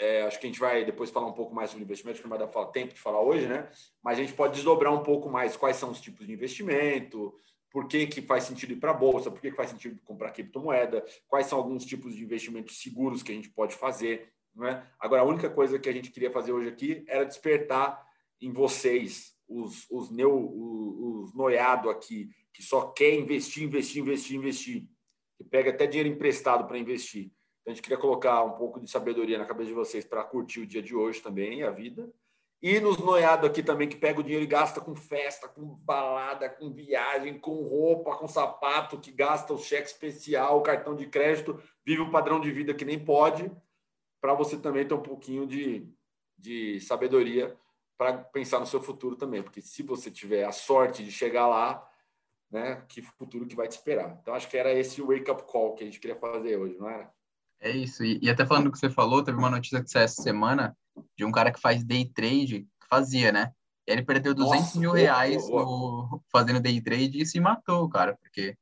é, 0.00 0.22
acho 0.22 0.40
que 0.40 0.46
a 0.46 0.48
gente 0.48 0.58
vai 0.58 0.82
depois 0.82 1.10
falar 1.10 1.26
um 1.26 1.34
pouco 1.34 1.54
mais 1.54 1.68
sobre 1.68 1.84
investimento, 1.84 2.16
que 2.16 2.26
não 2.26 2.36
vai 2.36 2.38
dar 2.38 2.64
tempo 2.66 2.94
de 2.94 3.00
falar 3.00 3.20
hoje, 3.20 3.46
né? 3.46 3.68
Mas 4.02 4.18
a 4.18 4.22
gente 4.22 4.32
pode 4.32 4.54
desdobrar 4.54 4.94
um 4.94 5.02
pouco 5.02 5.28
mais 5.28 5.58
quais 5.58 5.76
são 5.76 5.90
os 5.90 6.00
tipos 6.00 6.26
de 6.26 6.32
investimento, 6.32 7.34
por 7.70 7.86
que, 7.86 8.06
que 8.06 8.22
faz 8.22 8.44
sentido 8.44 8.72
ir 8.72 8.76
para 8.76 8.92
a 8.92 8.94
bolsa, 8.94 9.30
por 9.30 9.42
que, 9.42 9.50
que 9.50 9.56
faz 9.56 9.68
sentido 9.68 10.00
comprar 10.02 10.30
criptomoeda, 10.30 11.04
quais 11.28 11.46
são 11.46 11.58
alguns 11.58 11.84
tipos 11.84 12.16
de 12.16 12.24
investimentos 12.24 12.80
seguros 12.80 13.22
que 13.22 13.30
a 13.30 13.34
gente 13.34 13.50
pode 13.50 13.74
fazer. 13.74 14.32
Não 14.54 14.66
é? 14.66 14.82
Agora, 14.98 15.20
a 15.20 15.24
única 15.24 15.50
coisa 15.50 15.78
que 15.78 15.88
a 15.88 15.92
gente 15.92 16.10
queria 16.10 16.30
fazer 16.30 16.52
hoje 16.52 16.70
aqui 16.70 17.04
era 17.06 17.24
despertar 17.24 18.02
em 18.40 18.50
vocês 18.50 19.36
os, 19.46 19.86
os, 19.90 20.10
neo, 20.10 20.32
os 20.34 21.34
noiado 21.34 21.90
aqui 21.90 22.30
que 22.54 22.62
só 22.62 22.88
quer 22.88 23.14
investir, 23.14 23.64
investir, 23.64 24.00
investir, 24.02 24.36
investir, 24.36 24.88
que 25.36 25.44
pega 25.44 25.70
até 25.70 25.86
dinheiro 25.86 26.08
emprestado 26.08 26.66
para 26.66 26.78
investir. 26.78 27.30
Então, 27.60 27.72
a 27.72 27.74
gente 27.74 27.82
queria 27.82 27.98
colocar 27.98 28.42
um 28.42 28.52
pouco 28.52 28.80
de 28.80 28.90
sabedoria 28.90 29.38
na 29.38 29.44
cabeça 29.44 29.68
de 29.68 29.74
vocês 29.74 30.04
para 30.04 30.24
curtir 30.24 30.60
o 30.60 30.66
dia 30.66 30.82
de 30.82 30.94
hoje 30.94 31.20
também, 31.20 31.62
a 31.62 31.70
vida. 31.70 32.10
E 32.62 32.78
nos 32.78 32.98
noiados 32.98 33.48
aqui 33.48 33.62
também, 33.62 33.88
que 33.88 33.96
pega 33.96 34.20
o 34.20 34.22
dinheiro 34.22 34.44
e 34.44 34.46
gasta 34.46 34.82
com 34.82 34.94
festa, 34.94 35.48
com 35.48 35.64
balada, 35.64 36.48
com 36.48 36.70
viagem, 36.70 37.38
com 37.38 37.54
roupa, 37.62 38.16
com 38.16 38.28
sapato, 38.28 39.00
que 39.00 39.10
gasta 39.10 39.54
o 39.54 39.58
cheque 39.58 39.86
especial, 39.86 40.58
o 40.58 40.62
cartão 40.62 40.94
de 40.94 41.06
crédito, 41.06 41.58
vive 41.84 42.02
um 42.02 42.10
padrão 42.10 42.38
de 42.38 42.50
vida 42.50 42.74
que 42.74 42.84
nem 42.84 43.02
pode, 43.02 43.50
para 44.20 44.34
você 44.34 44.58
também 44.58 44.86
ter 44.86 44.92
um 44.92 45.02
pouquinho 45.02 45.46
de, 45.46 45.88
de 46.36 46.78
sabedoria 46.80 47.56
para 47.96 48.18
pensar 48.18 48.60
no 48.60 48.66
seu 48.66 48.82
futuro 48.82 49.16
também. 49.16 49.42
Porque 49.42 49.62
se 49.62 49.82
você 49.82 50.10
tiver 50.10 50.44
a 50.44 50.52
sorte 50.52 51.02
de 51.02 51.10
chegar 51.10 51.46
lá, 51.46 51.90
né, 52.50 52.84
que 52.88 53.00
futuro 53.00 53.46
que 53.46 53.56
vai 53.56 53.68
te 53.68 53.72
esperar. 53.72 54.18
Então, 54.20 54.34
acho 54.34 54.48
que 54.48 54.58
era 54.58 54.72
esse 54.72 55.00
o 55.00 55.06
wake-up 55.06 55.44
call 55.44 55.74
que 55.74 55.84
a 55.84 55.86
gente 55.86 56.00
queria 56.00 56.16
fazer 56.16 56.58
hoje, 56.58 56.76
não 56.76 56.90
era? 56.90 57.10
É 57.60 57.70
isso. 57.70 58.02
E, 58.02 58.18
e 58.22 58.30
até 58.30 58.46
falando 58.46 58.64
do 58.64 58.72
que 58.72 58.78
você 58.78 58.88
falou, 58.88 59.22
teve 59.22 59.38
uma 59.38 59.50
notícia 59.50 59.82
que 59.82 59.90
saiu 59.90 60.04
essa 60.04 60.22
semana 60.22 60.76
de 61.16 61.24
um 61.24 61.30
cara 61.30 61.52
que 61.52 61.60
faz 61.60 61.84
day 61.84 62.06
trade, 62.06 62.62
que 62.62 62.88
fazia, 62.88 63.30
né? 63.30 63.52
E 63.86 63.92
ele 63.92 64.02
perdeu 64.02 64.34
200 64.34 64.60
Nossa, 64.60 64.78
mil 64.78 64.92
reais 64.92 65.46
boa, 65.46 65.64
boa. 65.64 66.08
No, 66.10 66.24
fazendo 66.32 66.60
day 66.60 66.80
trade 66.80 67.20
e 67.20 67.26
se 67.26 67.38
matou, 67.38 67.88
cara, 67.88 68.16
porque, 68.16 68.56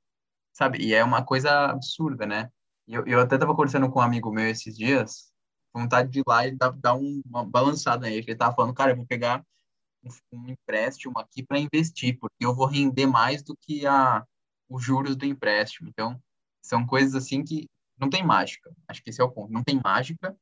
sabe? 0.53 0.79
E 0.79 0.95
é 0.95 1.03
uma 1.05 1.25
coisa 1.25 1.71
absurda, 1.71 2.27
né? 2.27 2.51
E 2.87 2.95
eu, 2.95 3.07
eu 3.07 3.21
até 3.21 3.39
tava 3.39 3.55
conversando 3.55 3.91
com 3.91 4.01
um 4.01 4.03
amigo 4.03 4.33
meu 4.33 4.49
esses 4.49 4.77
dias, 4.77 5.33
vontade 5.73 6.11
de 6.11 6.21
ir 6.21 6.25
lá 6.27 6.47
e 6.47 6.57
dar, 6.57 6.71
dar 6.71 6.95
uma 6.95 7.45
balançada 7.45 8.07
nele, 8.07 8.25
ele 8.27 8.37
tava 8.37 8.55
falando, 8.55 8.75
cara, 8.75 8.93
eu 8.93 8.97
vou 8.97 9.07
pegar 9.07 9.45
um, 10.03 10.39
um 10.39 10.49
empréstimo 10.49 11.19
aqui 11.19 11.43
para 11.43 11.59
investir, 11.59 12.19
porque 12.19 12.45
eu 12.45 12.55
vou 12.55 12.67
render 12.67 13.07
mais 13.07 13.43
do 13.43 13.57
que 13.57 13.87
a, 13.87 14.25
os 14.69 14.83
juros 14.83 15.17
do 15.17 15.27
empréstimo. 15.27 15.89
Então, 15.89 16.21
são 16.63 16.87
coisas 16.87 17.15
assim 17.15 17.45
que 17.45 17.69
não 18.01 18.11
tem 18.11 18.25
mágica. 18.25 18.71
Acho 18.87 19.03
que 19.03 19.11
esse 19.11 19.21
é 19.21 19.25
o 19.25 19.31
ponto. 19.31 19.53
Não 19.53 19.63
tem 19.63 19.81
mágica. 19.83 20.37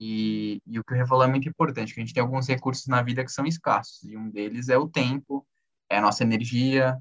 E, 0.00 0.60
e 0.66 0.78
o 0.78 0.84
que 0.84 0.94
eu 0.94 1.06
falou 1.06 1.24
é 1.24 1.28
muito 1.28 1.48
importante, 1.48 1.94
que 1.94 2.00
a 2.00 2.02
gente 2.02 2.12
tem 2.12 2.22
alguns 2.22 2.48
recursos 2.48 2.86
na 2.86 3.02
vida 3.02 3.24
que 3.24 3.30
são 3.30 3.46
escassos. 3.46 4.02
E 4.02 4.16
um 4.16 4.28
deles 4.30 4.68
é 4.68 4.76
o 4.76 4.88
tempo, 4.88 5.46
é 5.88 5.98
a 5.98 6.00
nossa 6.00 6.24
energia, 6.24 6.98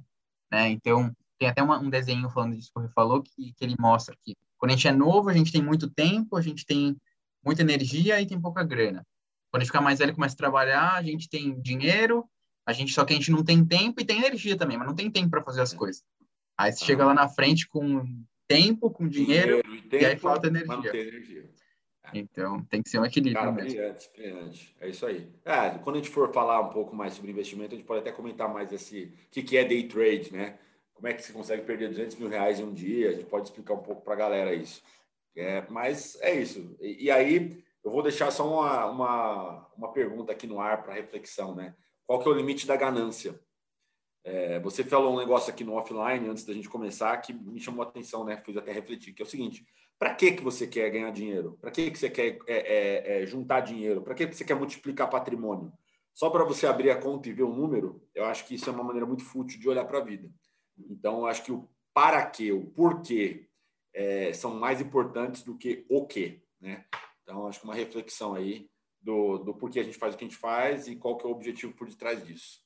né? 0.51 0.69
Então, 0.69 1.11
tem 1.39 1.49
até 1.49 1.63
uma, 1.63 1.79
um 1.79 1.89
desenho 1.89 2.29
falando 2.29 2.55
disso 2.55 2.69
que 2.71 2.79
o 2.79 2.89
falou, 2.89 3.23
que, 3.23 3.53
que 3.53 3.65
ele 3.65 3.75
mostra 3.79 4.15
que 4.21 4.35
quando 4.57 4.71
a 4.71 4.75
gente 4.75 4.87
é 4.87 4.91
novo, 4.91 5.29
a 5.29 5.33
gente 5.33 5.51
tem 5.51 5.63
muito 5.63 5.89
tempo, 5.89 6.37
a 6.37 6.41
gente 6.41 6.63
tem 6.63 6.95
muita 7.43 7.63
energia 7.63 8.21
e 8.21 8.27
tem 8.27 8.39
pouca 8.39 8.63
grana. 8.63 9.03
Quando 9.49 9.61
a 9.61 9.63
gente 9.63 9.71
fica 9.71 9.81
mais 9.81 9.97
velho, 9.97 10.13
começa 10.13 10.35
a 10.35 10.37
trabalhar, 10.37 10.93
a 10.93 11.01
gente 11.01 11.27
tem 11.27 11.59
dinheiro, 11.59 12.29
a 12.65 12.71
gente 12.71 12.93
só 12.93 13.03
que 13.03 13.13
a 13.13 13.15
gente 13.15 13.31
não 13.31 13.43
tem 13.43 13.65
tempo 13.65 13.99
e 13.99 14.05
tem 14.05 14.19
energia 14.19 14.55
também, 14.55 14.77
mas 14.77 14.87
não 14.87 14.95
tem 14.95 15.09
tempo 15.09 15.31
para 15.31 15.43
fazer 15.43 15.61
as 15.61 15.73
coisas. 15.73 16.03
Aí 16.55 16.71
você 16.71 16.83
ah. 16.83 16.87
chega 16.87 17.05
lá 17.05 17.13
na 17.15 17.27
frente 17.27 17.67
com 17.67 18.05
tempo, 18.53 18.89
com 18.89 19.07
dinheiro, 19.07 19.61
dinheiro 19.63 19.75
e, 19.75 19.81
tempo, 19.89 20.03
e, 20.03 20.05
aí 20.05 20.17
falta 20.17 20.47
energia. 20.47 20.95
energia. 20.95 21.49
É. 22.03 22.17
Então, 22.17 22.63
tem 22.65 22.81
que 22.81 22.89
ser 22.89 22.99
um 22.99 23.05
equilíbrio 23.05 23.39
Cara, 23.39 23.51
mesmo. 23.51 23.69
Brilhante, 23.69 24.09
brilhante. 24.15 24.75
É 24.79 24.89
isso 24.89 25.05
aí. 25.05 25.29
É, 25.45 25.69
quando 25.79 25.97
a 25.97 25.99
gente 25.99 26.09
for 26.09 26.31
falar 26.33 26.59
um 26.61 26.69
pouco 26.69 26.95
mais 26.95 27.13
sobre 27.13 27.31
investimento, 27.31 27.73
a 27.73 27.77
gente 27.77 27.85
pode 27.85 28.01
até 28.01 28.11
comentar 28.11 28.51
mais 28.51 28.71
esse, 28.71 29.13
o 29.27 29.29
que, 29.31 29.43
que 29.43 29.57
é 29.57 29.63
day 29.63 29.87
trade, 29.87 30.33
né? 30.33 30.57
Como 30.93 31.07
é 31.07 31.13
que 31.13 31.23
você 31.23 31.33
consegue 31.33 31.63
perder 31.63 31.89
200 31.89 32.15
mil 32.17 32.29
reais 32.29 32.59
em 32.59 32.63
um 32.63 32.73
dia? 32.73 33.09
A 33.09 33.13
gente 33.13 33.25
pode 33.25 33.47
explicar 33.47 33.73
um 33.73 33.81
pouco 33.81 34.03
para 34.03 34.13
a 34.13 34.17
galera 34.17 34.53
isso. 34.53 34.81
É, 35.35 35.65
mas 35.69 36.19
é 36.21 36.35
isso. 36.35 36.75
E, 36.79 37.05
e, 37.05 37.11
aí, 37.11 37.63
eu 37.83 37.91
vou 37.91 38.03
deixar 38.03 38.29
só 38.31 38.47
uma, 38.47 38.85
uma, 38.85 39.67
uma 39.77 39.93
pergunta 39.93 40.31
aqui 40.31 40.45
no 40.45 40.59
ar 40.59 40.83
para 40.83 40.93
reflexão, 40.93 41.55
né? 41.55 41.75
Qual 42.05 42.19
que 42.19 42.27
é 42.27 42.31
o 42.31 42.35
limite 42.35 42.67
da 42.67 42.75
ganância? 42.75 43.39
É, 44.23 44.59
você 44.59 44.83
falou 44.83 45.13
um 45.13 45.19
negócio 45.19 45.51
aqui 45.51 45.63
no 45.63 45.73
offline 45.73 46.27
antes 46.29 46.45
da 46.45 46.53
gente 46.53 46.69
começar 46.69 47.17
que 47.17 47.33
me 47.33 47.59
chamou 47.59 47.83
a 47.83 47.87
atenção, 47.87 48.23
né? 48.23 48.37
Fiz 48.45 48.55
até 48.55 48.71
refletir, 48.71 49.13
que 49.13 49.21
é 49.21 49.25
o 49.25 49.29
seguinte: 49.29 49.65
para 49.97 50.13
que 50.13 50.31
que 50.31 50.43
você 50.43 50.67
quer 50.67 50.89
ganhar 50.91 51.11
dinheiro? 51.11 51.57
Para 51.59 51.71
que 51.71 51.89
que 51.89 51.97
você 51.97 52.09
quer 52.09 52.37
é, 52.47 52.57
é, 52.57 53.23
é 53.23 53.25
juntar 53.25 53.61
dinheiro? 53.61 54.01
Para 54.01 54.13
que 54.13 54.27
que 54.27 54.35
você 54.35 54.45
quer 54.45 54.55
multiplicar 54.55 55.09
patrimônio? 55.09 55.71
Só 56.13 56.29
para 56.29 56.43
você 56.43 56.67
abrir 56.67 56.89
a 56.91 56.99
conta 56.99 57.29
e 57.29 57.33
ver 57.33 57.43
o 57.43 57.53
número, 57.53 58.03
eu 58.13 58.25
acho 58.25 58.45
que 58.45 58.55
isso 58.55 58.69
é 58.69 58.73
uma 58.73 58.83
maneira 58.83 59.07
muito 59.07 59.23
fútil 59.23 59.59
de 59.59 59.69
olhar 59.69 59.85
para 59.85 59.99
a 59.99 60.03
vida. 60.03 60.29
Então, 60.89 61.19
eu 61.19 61.25
acho 61.25 61.43
que 61.43 61.51
o 61.51 61.67
para 61.93 62.25
quê, 62.25 62.51
o 62.51 62.65
porquê 62.65 63.47
é, 63.93 64.31
são 64.33 64.55
mais 64.55 64.79
importantes 64.79 65.43
do 65.43 65.57
que 65.57 65.85
o 65.89 66.05
quê, 66.05 66.41
né? 66.59 66.85
Então, 67.23 67.47
acho 67.47 67.59
que 67.59 67.65
uma 67.65 67.75
reflexão 67.75 68.33
aí 68.33 68.69
do, 69.01 69.37
do 69.39 69.53
porquê 69.53 69.79
a 69.79 69.83
gente 69.83 69.97
faz 69.97 70.13
o 70.13 70.17
que 70.17 70.23
a 70.23 70.27
gente 70.27 70.37
faz 70.37 70.87
e 70.87 70.95
qual 70.95 71.17
que 71.17 71.25
é 71.25 71.29
o 71.29 71.31
objetivo 71.31 71.73
por 71.73 71.87
detrás 71.87 72.25
disso. 72.25 72.61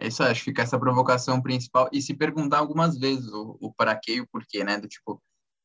É 0.00 0.06
isso, 0.06 0.22
acho 0.22 0.40
que 0.40 0.50
fica 0.50 0.62
essa 0.62 0.78
provocação 0.78 1.42
principal 1.42 1.88
e 1.92 2.00
se 2.00 2.14
perguntar 2.14 2.58
algumas 2.58 2.98
vezes 2.98 3.28
o, 3.32 3.56
o 3.60 3.72
para 3.74 3.96
quê 3.96 4.16
e 4.16 4.20
o 4.20 4.28
porquê, 4.28 4.62
né? 4.62 4.78
Do 4.78 4.86
tipo, 4.86 5.20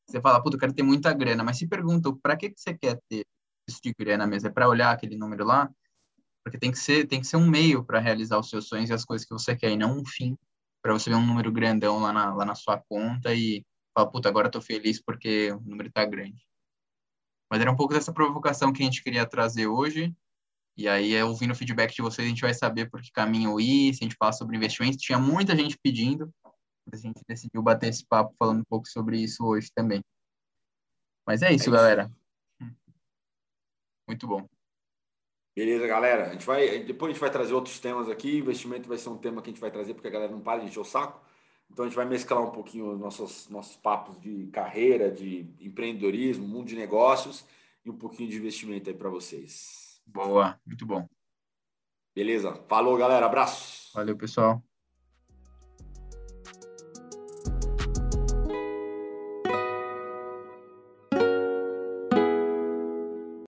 você 0.08 0.20
fala, 0.20 0.42
puta, 0.42 0.56
eu 0.56 0.60
quero 0.60 0.72
ter 0.72 0.82
muita 0.82 1.12
grana, 1.12 1.44
mas 1.44 1.58
se 1.58 1.66
pergunta, 1.68 2.12
para 2.22 2.36
que, 2.36 2.50
que 2.50 2.60
você 2.60 2.74
quer 2.76 3.00
ter 3.08 3.24
isso 3.68 3.80
de 3.82 3.94
grana 3.94 4.26
mesmo? 4.26 4.48
É 4.48 4.52
para 4.52 4.68
olhar 4.68 4.90
aquele 4.92 5.16
número 5.16 5.44
lá? 5.44 5.70
Porque 6.44 6.58
tem 6.58 6.70
que 6.70 6.78
ser, 6.78 7.06
tem 7.06 7.20
que 7.20 7.26
ser 7.26 7.36
um 7.36 7.48
meio 7.48 7.84
para 7.84 8.00
realizar 8.00 8.38
os 8.38 8.50
seus 8.50 8.68
sonhos 8.68 8.90
e 8.90 8.92
as 8.92 9.04
coisas 9.04 9.26
que 9.26 9.32
você 9.32 9.56
quer, 9.56 9.70
e 9.70 9.76
não 9.76 9.98
um 9.98 10.04
fim 10.04 10.36
para 10.82 10.92
você 10.92 11.08
ver 11.08 11.16
um 11.16 11.26
número 11.26 11.50
grandão 11.50 12.00
lá 12.00 12.12
na, 12.12 12.34
lá 12.34 12.44
na 12.44 12.54
sua 12.54 12.78
conta 12.78 13.34
e 13.34 13.64
falar, 13.96 14.10
puta, 14.10 14.28
agora 14.28 14.48
eu 14.48 14.50
tô 14.50 14.60
feliz 14.60 15.00
porque 15.00 15.52
o 15.52 15.60
número 15.60 15.90
tá 15.90 16.04
grande. 16.04 16.46
Mas 17.50 17.60
era 17.60 17.70
um 17.70 17.76
pouco 17.76 17.94
dessa 17.94 18.12
provocação 18.12 18.72
que 18.72 18.82
a 18.82 18.84
gente 18.84 19.02
queria 19.02 19.24
trazer 19.24 19.66
hoje. 19.66 20.14
E 20.76 20.88
aí, 20.88 21.14
é, 21.14 21.24
ouvindo 21.24 21.52
o 21.52 21.54
feedback 21.54 21.94
de 21.94 22.02
vocês, 22.02 22.26
a 22.26 22.28
gente 22.28 22.40
vai 22.40 22.52
saber 22.52 22.90
por 22.90 23.00
que 23.00 23.12
caminho 23.12 23.60
ir, 23.60 23.94
se 23.94 24.02
a 24.02 24.04
gente 24.04 24.16
fala 24.16 24.32
sobre 24.32 24.56
investimentos. 24.56 25.00
Tinha 25.00 25.18
muita 25.18 25.54
gente 25.56 25.78
pedindo, 25.80 26.32
a 26.92 26.96
gente 26.96 27.20
decidiu 27.28 27.62
bater 27.62 27.90
esse 27.90 28.04
papo 28.04 28.34
falando 28.38 28.60
um 28.60 28.64
pouco 28.68 28.88
sobre 28.88 29.18
isso 29.18 29.44
hoje 29.44 29.68
também. 29.74 30.02
Mas 31.26 31.42
é 31.42 31.46
isso, 31.46 31.52
é 31.52 31.56
isso. 31.56 31.70
galera. 31.70 32.10
Muito 34.06 34.26
bom. 34.26 34.46
Beleza, 35.56 35.86
galera. 35.86 36.30
A 36.30 36.32
gente 36.32 36.44
vai, 36.44 36.82
depois 36.82 37.10
a 37.10 37.12
gente 37.12 37.20
vai 37.20 37.30
trazer 37.30 37.54
outros 37.54 37.78
temas 37.78 38.08
aqui. 38.08 38.38
Investimento 38.38 38.88
vai 38.88 38.98
ser 38.98 39.08
um 39.08 39.16
tema 39.16 39.40
que 39.40 39.50
a 39.50 39.52
gente 39.52 39.60
vai 39.60 39.70
trazer 39.70 39.94
porque 39.94 40.08
a 40.08 40.10
galera 40.10 40.32
não 40.32 40.40
para 40.40 40.60
de 40.60 40.66
encher 40.66 40.80
o 40.80 40.84
saco. 40.84 41.24
Então 41.70 41.84
a 41.84 41.88
gente 41.88 41.96
vai 41.96 42.04
mesclar 42.04 42.42
um 42.42 42.50
pouquinho 42.50 42.92
os 42.92 42.98
nossos, 42.98 43.48
nossos 43.48 43.76
papos 43.76 44.20
de 44.20 44.48
carreira, 44.48 45.10
de 45.10 45.46
empreendedorismo, 45.60 46.46
mundo 46.46 46.66
de 46.66 46.76
negócios 46.76 47.44
e 47.84 47.90
um 47.90 47.96
pouquinho 47.96 48.28
de 48.28 48.36
investimento 48.36 48.90
aí 48.90 48.96
para 48.96 49.08
vocês. 49.08 49.83
Boa, 50.06 50.58
muito 50.66 50.86
bom. 50.86 51.08
Beleza. 52.14 52.54
Falou, 52.68 52.96
galera. 52.96 53.26
Abraço. 53.26 53.90
Valeu, 53.94 54.16
pessoal. 54.16 54.62